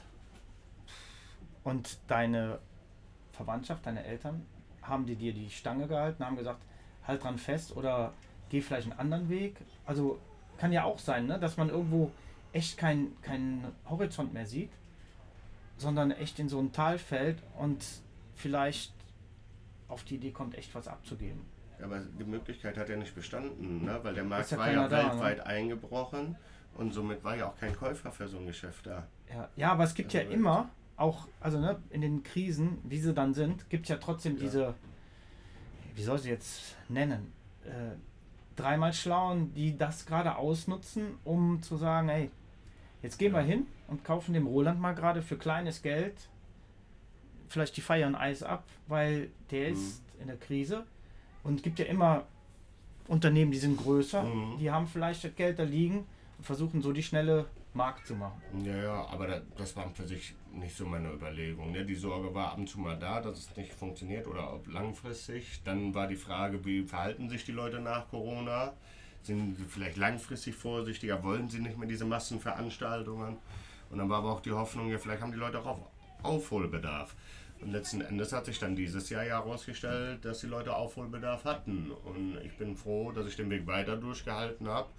Und 1.64 1.98
deine 2.08 2.60
Verwandtschaft, 3.32 3.86
deine 3.86 4.04
Eltern, 4.04 4.46
haben 4.82 5.06
die 5.06 5.16
dir 5.16 5.34
die 5.34 5.50
Stange 5.50 5.88
gehalten, 5.88 6.26
haben 6.26 6.36
gesagt, 6.36 6.62
halt 7.06 7.24
dran 7.24 7.38
fest 7.38 7.76
oder 7.76 8.14
geh 8.50 8.62
vielleicht 8.62 8.90
einen 8.90 9.00
anderen 9.00 9.30
Weg? 9.30 9.58
Also 9.86 10.20
kann 10.58 10.72
ja 10.72 10.84
auch 10.84 11.00
sein, 11.00 11.26
ne? 11.26 11.40
dass 11.40 11.58
man 11.58 11.70
irgendwo 11.70 12.12
echt 12.54 12.78
keinen 12.78 13.20
keinen 13.22 13.72
Horizont 13.90 14.34
mehr 14.34 14.46
sieht, 14.46 14.72
sondern 15.78 16.12
echt 16.12 16.40
in 16.40 16.50
so 16.50 16.60
ein 16.60 16.72
Tal 16.72 16.98
fällt 16.98 17.42
und 17.58 17.86
vielleicht 18.36 18.94
auf 19.88 20.04
die 20.04 20.16
Idee 20.16 20.32
kommt, 20.32 20.58
echt 20.58 20.74
was 20.76 20.88
abzugeben. 20.88 21.42
Ja, 21.80 21.86
aber 21.86 22.00
die 22.00 22.24
Möglichkeit 22.24 22.78
hat 22.78 22.90
ja 22.90 22.98
nicht 22.98 23.16
bestanden, 23.16 23.86
ne? 23.86 24.00
weil 24.04 24.14
der 24.14 24.24
Markt 24.24 24.52
ja 24.52 24.58
war 24.58 24.72
ja 24.72 24.88
da, 24.88 24.98
ne? 24.98 25.12
weltweit 25.12 25.40
eingebrochen. 25.42 26.36
Und 26.78 26.94
somit 26.94 27.24
war 27.24 27.36
ja 27.36 27.48
auch 27.48 27.58
kein 27.60 27.76
Käufer 27.76 28.12
für 28.12 28.28
so 28.28 28.38
ein 28.38 28.46
Geschäft 28.46 28.86
da. 28.86 29.08
Ja, 29.34 29.50
ja 29.56 29.72
aber 29.72 29.84
es 29.84 29.94
gibt 29.94 30.14
ja 30.14 30.22
Also, 30.22 30.34
immer, 30.34 30.70
auch, 30.98 31.28
also 31.40 31.60
ne, 31.60 31.78
in 31.90 32.02
den 32.02 32.24
Krisen, 32.24 32.78
wie 32.84 33.00
sie 33.00 33.14
dann 33.14 33.34
sind, 33.34 33.70
gibt 33.70 33.84
es 33.86 33.90
ja 33.90 33.98
trotzdem 33.98 34.36
Ja. 34.36 34.40
diese, 34.44 34.74
wie 35.96 36.04
soll 36.04 36.18
ich 36.18 36.24
sie 36.24 36.30
jetzt 36.30 36.76
nennen, 36.90 37.32
äh, 37.66 37.96
dreimal 38.56 38.94
Schlauen, 38.94 39.54
die 39.54 39.78
das 39.78 40.06
gerade 40.06 40.36
ausnutzen, 40.36 41.18
um 41.24 41.62
zu 41.62 41.78
sagen, 41.78 42.10
hey, 42.10 42.30
jetzt 43.02 43.18
gehen 43.18 43.34
wir 43.34 43.42
Ja. 43.42 43.48
hin 43.48 43.68
und 43.88 44.04
kaufen 44.04 44.34
dem 44.34 44.48
Roland 44.48 44.80
mal 44.80 44.94
gerade 44.94 45.22
für 45.22 45.38
kleines 45.38 45.82
Geld 45.82 46.16
vielleicht 47.48 47.76
die 47.78 47.82
Feier 47.82 48.08
und 48.08 48.16
Eis 48.16 48.44
ab, 48.44 48.64
weil 48.88 49.32
der 49.52 49.70
Mhm. 49.70 49.74
ist 49.74 50.04
in 50.20 50.28
der 50.28 50.38
Krise 50.38 50.86
und 51.50 51.64
gibt 51.64 51.80
ja 51.80 51.86
immer 51.86 52.24
Unternehmen, 53.08 53.52
die 53.52 53.58
sind 53.58 53.76
größer, 53.78 54.24
Mhm. 54.24 54.60
die 54.60 54.70
haben 54.70 54.88
vielleicht 54.88 55.24
das 55.24 55.36
Geld 55.36 55.58
da 55.58 55.64
liegen 55.64 56.06
und 56.38 56.44
versuchen 56.44 56.82
so 56.82 56.92
die 56.92 57.02
schnelle 57.04 57.46
Markt 57.74 58.06
zu 58.08 58.16
machen. 58.16 58.40
Ja, 58.64 58.76
ja, 58.78 59.06
aber 59.08 59.28
da, 59.28 59.42
das 59.58 59.76
war 59.76 59.90
für 59.92 60.08
sich 60.08 60.36
nicht 60.54 60.76
so 60.78 60.86
meine 60.86 61.12
Überlegung. 61.12 61.72
Ne? 61.72 61.86
Die 61.86 61.96
Sorge 61.96 62.34
war 62.34 62.52
ab 62.52 62.58
und 62.60 62.68
zu 62.70 62.80
mal 62.80 62.98
da, 62.98 63.20
dass 63.22 63.38
es 63.40 63.58
nicht 63.58 63.74
funktioniert 63.74 64.28
oder 64.28 64.54
ob 64.54 64.68
langfristig. 64.72 65.62
Dann 65.64 65.94
war 65.94 66.08
die 66.08 66.16
Frage, 66.16 66.64
wie 66.66 66.84
verhalten 66.84 67.30
sich 67.30 67.46
die 67.46 67.52
Leute 67.52 67.80
nach 67.80 68.08
Corona? 68.10 68.74
Sind 69.24 69.58
sie 69.58 69.64
vielleicht 69.66 69.98
langfristig 69.98 70.56
vorsichtiger? 70.56 71.22
Wollen 71.24 71.50
sie 71.50 71.60
nicht 71.60 71.78
mehr 71.78 71.88
diese 71.88 72.06
Massenveranstaltungen? 72.06 73.38
Und 73.90 73.98
dann 73.98 74.10
war 74.10 74.20
aber 74.20 74.32
auch 74.34 74.42
die 74.42 74.52
Hoffnung, 74.52 74.90
ja, 74.90 74.98
vielleicht 75.00 75.22
haben 75.22 75.32
die 75.32 75.38
Leute 75.38 75.60
auch 75.60 75.66
auf 75.66 75.80
Aufholbedarf. 76.22 77.16
Und 77.62 77.72
letzten 77.72 78.02
Endes 78.02 78.32
hat 78.32 78.46
sich 78.46 78.58
dann 78.60 78.76
dieses 78.76 79.10
Jahr 79.10 79.26
ja 79.26 79.44
herausgestellt, 79.44 80.24
dass 80.24 80.40
die 80.40 80.48
Leute 80.48 80.76
Aufholbedarf 80.76 81.44
hatten. 81.44 81.92
Und 82.06 82.38
ich 82.46 82.58
bin 82.58 82.76
froh, 82.76 83.12
dass 83.12 83.28
ich 83.28 83.36
den 83.36 83.50
Weg 83.50 83.68
weiter 83.68 83.98
durchgehalten 83.98 84.68
habe. 84.68 84.90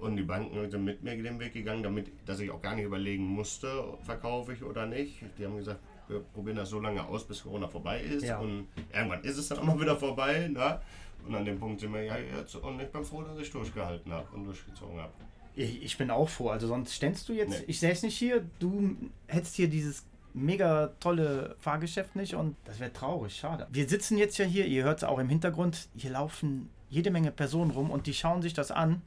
Und 0.00 0.16
die 0.16 0.22
Banken 0.22 0.70
sind 0.70 0.84
mit 0.84 1.02
mir 1.02 1.22
den 1.22 1.38
Weg 1.38 1.52
gegangen, 1.52 1.82
damit, 1.82 2.10
dass 2.26 2.40
ich 2.40 2.50
auch 2.50 2.60
gar 2.60 2.74
nicht 2.74 2.84
überlegen 2.84 3.24
musste, 3.24 3.84
verkaufe 4.02 4.52
ich 4.52 4.62
oder 4.62 4.86
nicht. 4.86 5.22
Die 5.38 5.44
haben 5.44 5.56
gesagt, 5.56 5.80
wir 6.08 6.20
probieren 6.20 6.56
das 6.56 6.70
so 6.70 6.80
lange 6.80 7.04
aus, 7.06 7.24
bis 7.26 7.42
Corona 7.42 7.68
vorbei 7.68 8.00
ist. 8.00 8.24
Ja. 8.24 8.38
Und 8.38 8.68
irgendwann 8.92 9.22
ist 9.22 9.38
es 9.38 9.48
dann 9.48 9.58
auch 9.58 9.64
mal 9.64 9.80
wieder 9.80 9.96
vorbei. 9.96 10.48
Ne? 10.48 10.80
Und 11.26 11.34
an 11.34 11.44
dem 11.44 11.58
Punkt 11.58 11.80
sind 11.80 11.92
wir 11.94 12.02
ja 12.02 12.16
jetzt. 12.16 12.56
Und 12.56 12.80
ich 12.80 12.88
bin 12.88 13.04
froh, 13.04 13.22
dass 13.22 13.38
ich 13.38 13.50
durchgehalten 13.50 14.12
habe 14.12 14.26
und 14.34 14.44
durchgezogen 14.44 14.98
habe. 14.98 15.12
Ich, 15.54 15.82
ich 15.82 15.98
bin 15.98 16.10
auch 16.10 16.28
froh. 16.28 16.48
Also 16.48 16.66
sonst 16.66 16.94
ständst 16.94 17.28
du 17.28 17.34
jetzt, 17.34 17.60
Nee. 17.60 17.64
ich 17.68 17.78
säß 17.78 18.02
nicht 18.02 18.16
hier, 18.16 18.44
du 18.58 18.96
hättest 19.28 19.54
hier 19.56 19.68
dieses 19.68 20.04
mega 20.34 20.88
tolle 21.00 21.56
Fahrgeschäft 21.58 22.16
nicht 22.16 22.34
und 22.34 22.56
das 22.64 22.80
wäre 22.80 22.92
traurig, 22.92 23.36
schade. 23.36 23.66
Wir 23.70 23.88
sitzen 23.88 24.16
jetzt 24.18 24.38
ja 24.38 24.44
hier, 24.44 24.66
ihr 24.66 24.84
hört 24.84 24.98
es 24.98 25.04
auch 25.04 25.18
im 25.18 25.28
Hintergrund, 25.28 25.88
hier 25.96 26.10
laufen 26.10 26.70
jede 26.88 27.10
Menge 27.10 27.30
Personen 27.30 27.70
rum 27.70 27.90
und 27.90 28.06
die 28.06 28.14
schauen 28.14 28.42
sich 28.42 28.54
das 28.54 28.70
an 28.70 29.02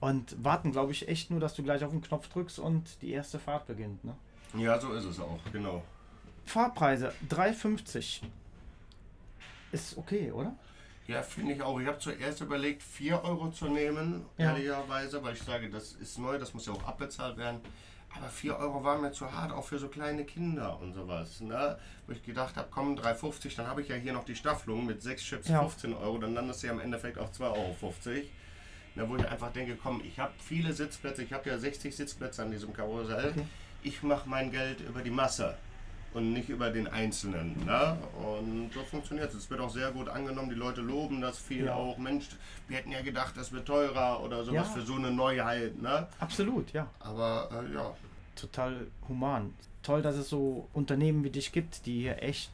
und 0.00 0.42
warten, 0.44 0.72
glaube 0.72 0.92
ich, 0.92 1.08
echt 1.08 1.30
nur, 1.30 1.40
dass 1.40 1.54
du 1.54 1.62
gleich 1.62 1.84
auf 1.84 1.90
den 1.90 2.02
Knopf 2.02 2.28
drückst 2.28 2.58
und 2.58 3.00
die 3.02 3.10
erste 3.12 3.38
Fahrt 3.38 3.66
beginnt. 3.66 4.04
Ne? 4.04 4.14
Ja, 4.56 4.78
so 4.80 4.92
ist 4.92 5.04
es 5.04 5.20
auch, 5.20 5.38
genau. 5.52 5.82
Fahrpreise 6.44 7.12
3,50 7.30 8.22
ist 9.72 9.96
okay, 9.98 10.30
oder? 10.32 10.54
Ja, 11.08 11.22
finde 11.22 11.52
ich 11.52 11.62
auch. 11.62 11.78
Ich 11.80 11.86
habe 11.86 11.98
zuerst 11.98 12.40
überlegt, 12.40 12.82
4 12.82 13.22
Euro 13.22 13.50
zu 13.50 13.66
nehmen, 13.68 14.24
Ja. 14.38 14.46
ehrlicherweise, 14.50 15.22
weil 15.22 15.34
ich 15.34 15.42
sage, 15.42 15.70
das 15.70 15.92
ist 15.92 16.18
neu, 16.18 16.38
das 16.38 16.52
muss 16.52 16.66
ja 16.66 16.72
auch 16.72 16.82
abbezahlt 16.84 17.36
werden. 17.36 17.60
Aber 18.18 18.28
4 18.28 18.56
Euro 18.56 18.82
waren 18.84 19.02
mir 19.02 19.12
zu 19.12 19.30
hart, 19.32 19.52
auch 19.52 19.64
für 19.64 19.78
so 19.78 19.88
kleine 19.88 20.24
Kinder 20.24 20.78
und 20.80 20.94
sowas. 20.94 21.40
Ne? 21.40 21.78
Wo 22.06 22.12
ich 22.12 22.22
gedacht 22.22 22.56
habe, 22.56 22.68
komm, 22.70 22.96
3,50, 22.96 23.56
dann 23.56 23.66
habe 23.66 23.82
ich 23.82 23.88
ja 23.88 23.96
hier 23.96 24.12
noch 24.12 24.24
die 24.24 24.36
Staffelung 24.36 24.86
mit 24.86 25.02
6 25.02 25.22
Chips 25.22 25.48
Ja. 25.48 25.60
15 25.60 25.94
Euro, 25.94 26.18
dann 26.18 26.34
landest 26.34 26.62
du 26.62 26.68
ja 26.68 26.72
im 26.72 26.80
Endeffekt 26.80 27.18
auf 27.18 27.30
2,50 27.30 27.42
Euro. 27.42 28.22
Ne, 28.94 29.08
wo 29.08 29.16
ich 29.16 29.28
einfach 29.28 29.52
denke, 29.52 29.76
komm, 29.76 30.00
ich 30.02 30.18
habe 30.18 30.32
viele 30.38 30.72
Sitzplätze, 30.72 31.22
ich 31.22 31.32
habe 31.32 31.50
ja 31.50 31.58
60 31.58 31.94
Sitzplätze 31.94 32.42
an 32.42 32.50
diesem 32.50 32.72
Karussell. 32.72 33.30
Okay. 33.30 33.46
Ich 33.82 34.02
mache 34.02 34.26
mein 34.28 34.50
Geld 34.50 34.80
über 34.80 35.02
die 35.02 35.10
Masse 35.10 35.54
und 36.16 36.32
nicht 36.32 36.48
über 36.48 36.70
den 36.70 36.88
Einzelnen. 36.88 37.54
Ne? 37.64 37.96
Und 38.22 38.70
so 38.72 38.80
funktioniert 38.82 39.28
es. 39.30 39.36
Es 39.44 39.50
wird 39.50 39.60
auch 39.60 39.70
sehr 39.70 39.90
gut 39.92 40.08
angenommen. 40.08 40.48
Die 40.48 40.54
Leute 40.56 40.80
loben 40.80 41.20
das 41.20 41.38
viel 41.38 41.66
Ja. 41.66 41.74
auch. 41.74 41.98
Mensch, 41.98 42.28
wir 42.68 42.78
hätten 42.78 42.90
ja 42.90 43.02
gedacht, 43.02 43.36
das 43.36 43.52
wird 43.52 43.66
teurer 43.66 44.22
oder 44.22 44.42
sowas 44.44 44.68
Ja. 44.68 44.72
für 44.74 44.82
so 44.82 44.94
eine 44.94 45.10
Neuheit. 45.10 45.80
Ne? 45.80 46.06
Absolut, 46.18 46.72
ja. 46.72 46.88
Aber 47.00 47.50
äh, 47.52 47.74
ja, 47.74 47.94
Total 48.34 48.86
human. 49.08 49.54
Toll, 49.82 50.02
dass 50.02 50.16
es 50.16 50.28
so 50.28 50.68
Unternehmen 50.74 51.22
wie 51.24 51.30
dich 51.30 51.52
gibt, 51.52 51.86
die 51.86 52.00
hier 52.00 52.22
echt 52.22 52.50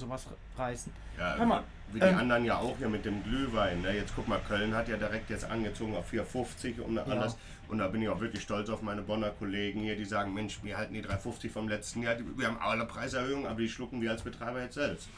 sowas 0.00 0.26
reißen. 0.56 0.92
ja 1.18 1.44
mal, 1.44 1.62
wie 1.92 2.00
die 2.00 2.06
ähm, 2.06 2.18
anderen 2.18 2.44
ja 2.44 2.58
auch 2.58 2.76
hier 2.78 2.88
mit 2.88 3.04
dem 3.04 3.22
Glühwein. 3.22 3.82
Ne? 3.82 3.94
Jetzt 3.94 4.12
guck 4.14 4.28
mal, 4.28 4.40
Köln 4.40 4.74
hat 4.74 4.88
ja 4.88 4.96
direkt 4.96 5.30
jetzt 5.30 5.44
angezogen 5.44 5.96
auf 5.96 6.12
4,50 6.12 6.80
und 6.80 6.98
alles. 6.98 7.36
Und 7.68 7.78
da 7.78 7.86
bin 7.86 8.02
ich 8.02 8.08
auch 8.08 8.20
wirklich 8.20 8.42
stolz 8.42 8.68
auf 8.68 8.82
meine 8.82 9.02
Bonner 9.02 9.30
Kollegen 9.30 9.80
hier, 9.80 9.96
die 9.96 10.04
sagen, 10.04 10.34
Mensch, 10.34 10.58
wir 10.64 10.76
halten 10.76 10.94
die 10.94 11.04
3,50 11.04 11.50
vom 11.50 11.68
letzten 11.68 12.02
Jahr. 12.02 12.16
Wir 12.36 12.48
haben 12.48 12.58
alle 12.58 12.84
Preiserhöhungen, 12.84 13.46
aber 13.46 13.60
die 13.60 13.68
schlucken 13.68 14.00
wir 14.00 14.10
als 14.10 14.22
Betreiber 14.22 14.60
jetzt 14.60 14.74
selbst. 14.74 15.08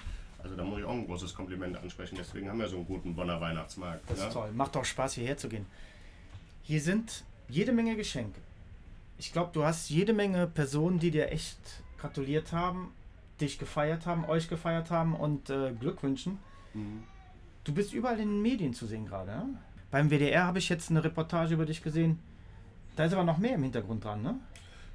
Also 0.42 0.56
da 0.56 0.64
muss 0.64 0.80
ich 0.80 0.84
auch 0.84 0.92
ein 0.92 1.06
großes 1.06 1.34
Kompliment 1.34 1.76
ansprechen. 1.76 2.16
Deswegen 2.18 2.48
haben 2.48 2.58
wir 2.58 2.68
so 2.68 2.76
einen 2.76 2.86
guten 2.86 3.14
Bonner 3.14 3.40
Weihnachtsmarkt. 3.40 4.10
Das 4.10 4.18
ne? 4.18 4.26
ist 4.26 4.32
toll. 4.32 4.50
Macht 4.52 4.76
auch 4.76 4.84
Spaß, 4.84 5.14
hierher 5.14 5.36
zu 5.36 5.48
gehen. 5.48 5.66
Hier 6.62 6.80
sind 6.80 7.24
jede 7.48 7.72
Menge 7.72 7.96
Geschenke. 7.96 8.40
Ich 9.18 9.32
glaube, 9.32 9.50
du 9.52 9.64
hast 9.64 9.88
jede 9.88 10.12
Menge 10.12 10.46
Personen, 10.46 10.98
die 10.98 11.10
dir 11.10 11.30
echt 11.30 11.58
gratuliert 11.98 12.52
haben, 12.52 12.92
dich 13.42 13.59
gefeiert 13.59 14.07
haben, 14.07 14.24
euch 14.24 14.48
gefeiert 14.48 14.90
haben 14.90 15.14
und 15.14 15.50
äh, 15.50 15.72
Glück 15.78 16.02
wünschen. 16.02 16.38
Mhm. 16.74 17.02
Du 17.64 17.72
bist 17.74 17.92
überall 17.92 18.18
in 18.18 18.28
den 18.28 18.42
Medien 18.42 18.72
zu 18.74 18.87
sehen 18.87 19.07
gerade. 19.07 19.31
Ne? 19.33 19.44
Beim 19.90 20.11
WDR 20.11 20.44
habe 20.46 20.59
ich 20.59 20.68
jetzt 20.68 20.90
eine 20.90 21.05
Reportage 21.05 21.55
über 21.55 21.66
dich 21.66 21.83
gesehen. 21.83 22.18
Da 22.96 23.05
ist 23.05 23.12
aber 23.12 23.24
noch 23.24 23.38
mehr 23.38 23.55
im 23.55 23.62
Hintergrund 23.62 24.05
dran, 24.05 24.22
ne? 24.22 24.35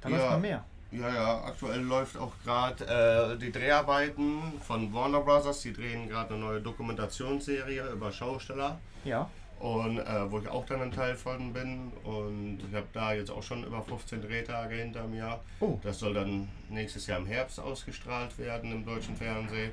Da 0.00 0.08
läuft 0.08 0.22
Ja. 0.24 0.30
noch 0.32 0.40
mehr. 0.40 0.64
Ja, 0.90 1.14
ja, 1.14 1.44
aktuell 1.44 1.80
läuft 1.82 2.16
auch 2.16 2.32
gerade 2.44 2.84
äh, 2.86 3.38
die 3.38 3.52
Dreharbeiten 3.52 4.40
von 4.62 4.92
Warner 4.94 5.20
Brothers. 5.20 5.60
Die 5.60 5.72
drehen 5.72 6.08
gerade 6.08 6.34
eine 6.34 6.42
neue 6.42 6.60
Dokumentationsserie 6.60 7.90
über 7.92 8.10
Schausteller. 8.12 8.78
Ja. 9.04 9.28
Und 9.60 9.98
äh, 9.98 10.30
wo 10.30 10.38
ich 10.38 10.48
auch 10.48 10.64
dann 10.66 10.82
ein 10.82 10.92
Teil 10.92 11.16
von 11.16 11.52
bin. 11.52 11.90
Und 12.04 12.60
ich 12.68 12.74
habe 12.74 12.86
da 12.92 13.12
jetzt 13.12 13.30
auch 13.30 13.42
schon 13.42 13.64
über 13.64 13.82
15 13.82 14.22
Drehtage 14.22 14.76
hinter 14.76 15.06
mir. 15.06 15.40
Oh. 15.60 15.78
Das 15.82 15.98
soll 15.98 16.14
dann 16.14 16.48
nächstes 16.68 17.06
Jahr 17.08 17.18
im 17.18 17.26
Herbst 17.26 17.58
ausgestrahlt 17.58 18.38
werden 18.38 18.70
im 18.70 18.84
deutschen 18.86 19.16
Fernsehen. 19.16 19.72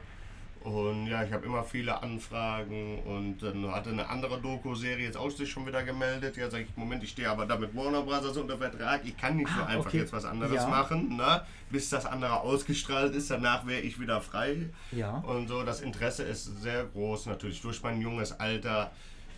Und 0.64 1.06
ja, 1.06 1.24
ich 1.24 1.32
habe 1.32 1.46
immer 1.46 1.64
viele 1.64 2.02
Anfragen 2.02 2.98
und 3.04 3.38
dann 3.44 3.72
hatte 3.72 3.92
eine 3.92 4.10
andere 4.10 4.42
Doku-Serie 4.42 5.06
jetzt 5.06 5.16
auch 5.18 5.30
sich 5.30 5.48
schon 5.52 5.68
wieder 5.68 5.84
gemeldet. 5.84 6.36
Ja, 6.38 6.50
sag 6.50 6.62
ich, 6.62 6.76
Moment, 6.76 7.04
ich 7.04 7.12
stehe 7.12 7.30
aber 7.30 7.46
da 7.46 7.56
mit 7.56 7.76
Warner 7.76 8.02
Brothers 8.02 8.36
unter 8.36 8.58
Vertrag. 8.58 9.02
Ich 9.06 9.16
kann 9.16 9.38
nicht 9.38 9.48
so 9.48 9.62
Ah, 9.62 9.66
einfach 9.68 9.86
okay. 9.86 10.00
jetzt 10.00 10.12
was 10.14 10.26
anderes 10.26 10.56
Ja. 10.56 10.68
machen, 10.68 11.18
ne? 11.18 11.42
bis 11.70 11.92
das 11.92 12.08
andere 12.08 12.40
ausgestrahlt 12.42 13.14
ist. 13.14 13.30
Danach 13.30 13.68
wäre 13.68 13.82
ich 13.82 14.00
wieder 14.00 14.20
frei. 14.22 14.70
Ja. 14.92 15.18
Und 15.20 15.48
so, 15.50 15.62
das 15.62 15.82
Interesse 15.82 16.24
ist 16.24 16.46
sehr 16.64 16.86
groß, 16.86 17.28
natürlich 17.28 17.62
durch 17.62 17.84
mein 17.84 18.02
junges 18.02 18.40
Alter 18.40 18.90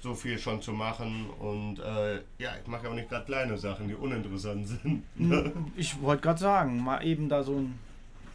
so 0.01 0.13
viel 0.15 0.37
schon 0.37 0.61
zu 0.61 0.71
machen. 0.73 1.29
Und 1.39 1.79
äh, 1.79 2.15
ja, 2.39 2.51
ich 2.61 2.67
mache 2.67 2.85
ja 2.85 2.89
auch 2.91 2.95
nicht 2.95 3.09
gerade 3.09 3.25
kleine 3.25 3.57
Sachen, 3.57 3.87
die 3.87 3.95
uninteressant 3.95 4.67
sind. 4.83 5.03
ne? 5.19 5.51
Ich 5.75 6.01
wollte 6.01 6.23
gerade 6.23 6.39
sagen, 6.39 6.79
mal 6.83 7.05
eben 7.05 7.29
da 7.29 7.43
so 7.43 7.55
ein 7.57 7.79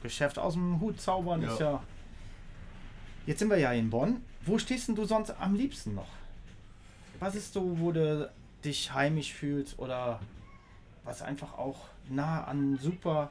Geschäft 0.03 0.38
aus 0.38 0.55
dem 0.55 0.81
Hut 0.81 1.01
zaubern 1.01 1.42
Ja. 1.42 1.53
ist 1.53 1.61
ja. 1.61 1.83
Jetzt 3.27 3.38
sind 3.38 3.51
wir 3.51 3.59
ja 3.59 3.72
in 3.72 3.88
Bonn. 3.90 4.22
Wo 4.44 4.59
stehst 4.59 4.88
denn 4.88 4.96
du 4.96 5.05
sonst 5.05 5.31
am 5.40 5.55
liebsten 5.55 5.94
noch? 5.94 6.09
Was 7.20 7.37
ist 7.37 7.53
so, 7.53 7.79
wo 7.79 7.92
du 7.92 8.29
dich 8.64 8.92
heimisch 8.92 9.33
fühlst 9.33 9.79
oder 9.79 10.18
was 11.05 11.22
einfach 11.22 11.57
auch 11.57 11.87
nah 12.09 12.44
an 12.44 12.59
einen 12.59 12.79
super 12.79 13.31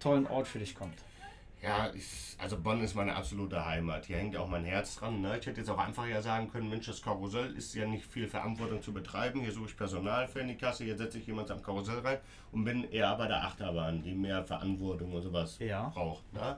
tollen 0.00 0.26
Ort 0.26 0.48
für 0.48 0.58
dich 0.58 0.74
kommt? 0.74 0.96
Ja, 1.62 1.90
ich, 1.94 2.36
also 2.38 2.60
Bonn 2.60 2.82
ist 2.82 2.96
meine 2.96 3.14
absolute 3.14 3.64
Heimat. 3.64 4.06
Hier 4.06 4.16
hängt 4.16 4.34
ja 4.34 4.40
auch 4.40 4.48
mein 4.48 4.64
Herz 4.64 4.96
dran. 4.96 5.20
Ne? 5.20 5.38
Ich 5.38 5.46
hätte 5.46 5.60
jetzt 5.60 5.70
auch 5.70 5.78
einfach 5.78 6.06
ja 6.06 6.20
sagen 6.20 6.50
können, 6.50 6.68
Mensch, 6.68 6.86
das 6.86 7.00
Karussell 7.00 7.54
ist 7.54 7.72
ja 7.74 7.86
nicht 7.86 8.04
viel 8.04 8.26
Verantwortung 8.26 8.82
zu 8.82 8.92
betreiben. 8.92 9.40
Hier 9.42 9.52
suche 9.52 9.66
ich 9.66 9.76
Personal 9.76 10.26
für 10.26 10.40
in 10.40 10.48
die 10.48 10.56
Kasse, 10.56 10.82
hier 10.82 10.96
setze 10.96 11.18
ich 11.18 11.26
jemand 11.28 11.52
am 11.52 11.62
Karussell 11.62 12.00
rein 12.00 12.18
und 12.50 12.64
bin 12.64 12.90
eher 12.90 13.14
bei 13.14 13.28
der 13.28 13.44
Achterbahn, 13.44 14.02
die 14.02 14.12
mehr 14.12 14.42
Verantwortung 14.42 15.12
und 15.12 15.22
sowas 15.22 15.56
Ja. 15.60 15.88
braucht. 15.90 16.32
Ne? 16.32 16.56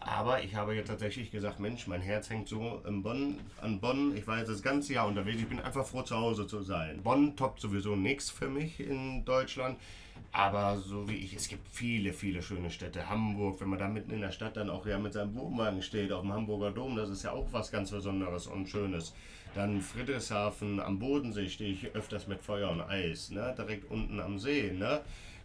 Aber 0.00 0.42
ich 0.42 0.54
habe 0.54 0.74
jetzt 0.74 0.88
tatsächlich 0.88 1.30
gesagt, 1.30 1.60
Mensch, 1.60 1.86
mein 1.86 2.00
Herz 2.00 2.30
hängt 2.30 2.48
so 2.48 2.82
in 2.86 3.02
Bonn, 3.02 3.38
an 3.60 3.80
Bonn. 3.80 4.16
Ich 4.16 4.26
war 4.26 4.38
jetzt 4.38 4.48
das 4.48 4.62
ganze 4.62 4.94
Jahr 4.94 5.06
unterwegs. 5.06 5.40
Ich 5.40 5.48
bin 5.48 5.60
einfach 5.60 5.86
froh, 5.86 6.02
zu 6.02 6.16
Hause 6.16 6.46
zu 6.46 6.62
sein. 6.62 7.02
Bonn 7.02 7.36
toppt 7.36 7.60
sowieso 7.60 7.96
nichts 7.96 8.30
für 8.30 8.48
mich 8.48 8.80
in 8.80 9.24
Deutschland. 9.26 9.78
Aber 10.32 10.78
so 10.78 11.08
wie 11.08 11.16
ich, 11.16 11.34
es 11.34 11.48
gibt 11.48 11.68
viele, 11.68 12.12
viele 12.12 12.42
schöne 12.42 12.70
Städte. 12.70 13.10
Hamburg, 13.10 13.60
wenn 13.60 13.68
man 13.68 13.78
da 13.78 13.88
mitten 13.88 14.12
in 14.12 14.20
der 14.20 14.32
Stadt 14.32 14.56
dann 14.56 14.70
auch 14.70 14.86
ja 14.86 14.98
mit 14.98 15.12
seinem 15.12 15.34
Wohnwagen 15.34 15.82
steht, 15.82 16.12
auf 16.12 16.22
dem 16.22 16.32
Hamburger 16.32 16.70
Dom, 16.70 16.96
das 16.96 17.10
ist 17.10 17.24
ja 17.24 17.32
auch 17.32 17.48
was 17.52 17.70
ganz 17.70 17.90
Besonderes 17.90 18.46
und 18.46 18.68
Schönes. 18.68 19.14
Dann 19.54 19.80
Friedrichshafen 19.80 20.80
am 20.80 20.98
Bodensee 20.98 21.48
stehe 21.48 21.72
ich 21.72 21.94
öfters 21.94 22.28
mit 22.28 22.40
Feuer 22.42 22.70
und 22.70 22.80
Eis, 22.80 23.30
ne? 23.30 23.54
direkt 23.58 23.90
unten 23.90 24.20
am 24.20 24.38
See. 24.38 24.70
Ne? 24.70 25.00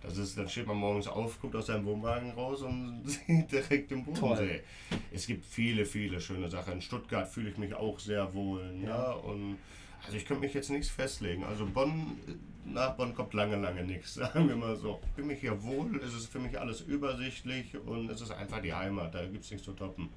Das 0.05 0.17
ist, 0.17 0.37
dann 0.37 0.47
steht 0.47 0.67
man 0.67 0.77
morgens 0.77 1.07
auf, 1.07 1.39
guckt 1.41 1.55
aus 1.55 1.67
seinem 1.67 1.85
Wohnwagen 1.85 2.31
raus 2.31 2.61
und 2.61 3.03
sieht 3.05 3.51
direkt 3.51 3.91
den 3.91 4.03
Bodensee. 4.03 4.61
Es 5.11 5.27
gibt 5.27 5.45
viele, 5.45 5.85
viele 5.85 6.19
schöne 6.21 6.49
Sachen. 6.49 6.73
In 6.73 6.81
Stuttgart 6.81 7.27
fühle 7.27 7.49
ich 7.49 7.57
mich 7.57 7.73
auch 7.73 7.99
sehr 7.99 8.33
wohl. 8.33 8.61
Ja. 8.83 9.09
Ne? 9.09 9.15
Und 9.17 9.57
also 10.05 10.17
ich 10.17 10.25
könnte 10.25 10.41
mich 10.41 10.53
jetzt 10.53 10.69
nichts 10.69 10.89
festlegen. 10.89 11.43
Also 11.43 11.65
Bonn, 11.65 12.17
nach 12.65 12.95
Bonn 12.95 13.15
kommt 13.15 13.33
lange, 13.33 13.55
lange 13.55 13.83
nichts, 13.83 14.13
sagen 14.15 14.47
wir 14.47 14.55
mal 14.55 14.75
so. 14.75 14.99
Ich 15.03 15.15
fühle 15.15 15.27
mich 15.27 15.39
hier 15.39 15.61
wohl, 15.63 15.99
es 16.03 16.13
ist 16.13 16.27
für 16.27 16.39
mich 16.39 16.59
alles 16.59 16.81
übersichtlich 16.81 17.75
und 17.85 18.09
es 18.09 18.21
ist 18.21 18.31
einfach 18.31 18.61
die 18.61 18.73
Heimat, 18.73 19.13
da 19.15 19.25
gibt 19.25 19.43
es 19.43 19.51
nichts 19.51 19.65
zu 19.65 19.73
toppen. 19.73 20.09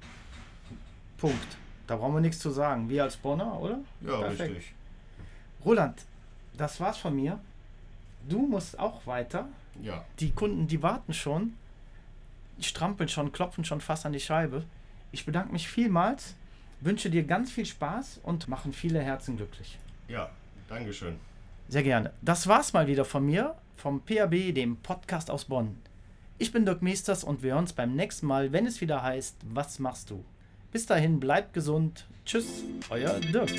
Punkt. 1.17 1.57
Da 1.87 1.95
brauchen 1.95 2.13
wir 2.13 2.21
nichts 2.21 2.39
zu 2.39 2.51
sagen. 2.51 2.87
Wir 2.87 3.03
als 3.03 3.17
Bonner, 3.17 3.59
oder? 3.59 3.79
Ja, 4.01 4.19
Perfekt. 4.19 4.51
richtig. 4.51 4.73
Roland, 5.65 6.05
das 6.55 6.79
war's 6.79 6.97
von 6.97 7.15
mir. 7.15 7.39
Du 8.27 8.45
musst 8.45 8.77
auch 8.77 9.05
weiter. 9.07 9.47
Ja, 9.81 10.03
Die 10.19 10.31
Kunden, 10.31 10.67
die 10.67 10.81
warten 10.83 11.13
schon, 11.13 11.53
strampeln 12.59 13.09
schon, 13.09 13.31
klopfen 13.31 13.63
schon 13.65 13.81
fast 13.81 14.05
an 14.05 14.13
die 14.13 14.19
Scheibe. 14.19 14.63
Ich 15.11 15.25
bedanke 15.25 15.51
mich 15.53 15.67
vielmals, 15.67 16.35
wünsche 16.81 17.09
dir 17.09 17.23
ganz 17.23 17.51
viel 17.51 17.65
Spaß 17.65 18.19
und 18.23 18.47
machen 18.47 18.73
viele 18.73 19.01
Herzen 19.01 19.37
glücklich. 19.37 19.77
ja, 20.07 20.29
Dankeschön. 20.67 21.15
Sehr 21.67 21.83
gerne. 21.83 22.11
Das 22.21 22.47
war's 22.47 22.73
mal 22.73 22.87
wieder 22.87 23.05
von 23.05 23.25
mir, 23.25 23.55
vom 23.75 24.01
PAB, 24.01 24.53
dem 24.53 24.77
Podcast 24.77 25.29
aus 25.31 25.45
Bonn. 25.45 25.77
Ich 26.37 26.51
bin 26.51 26.65
Dirk 26.65 26.81
Meesters 26.81 27.23
und 27.23 27.43
wir 27.43 27.51
hören 27.53 27.63
uns 27.63 27.73
beim 27.73 27.95
nächsten 27.95 28.25
Mal, 28.27 28.51
wenn 28.51 28.65
es 28.65 28.81
wieder 28.81 29.01
heißt, 29.03 29.35
was 29.53 29.79
machst 29.79 30.09
du? 30.09 30.23
Bis 30.71 30.85
dahin, 30.85 31.19
bleibt 31.19 31.53
gesund. 31.53 32.05
Tschüss, 32.25 32.63
euer 32.89 33.19
Dirk. 33.19 33.49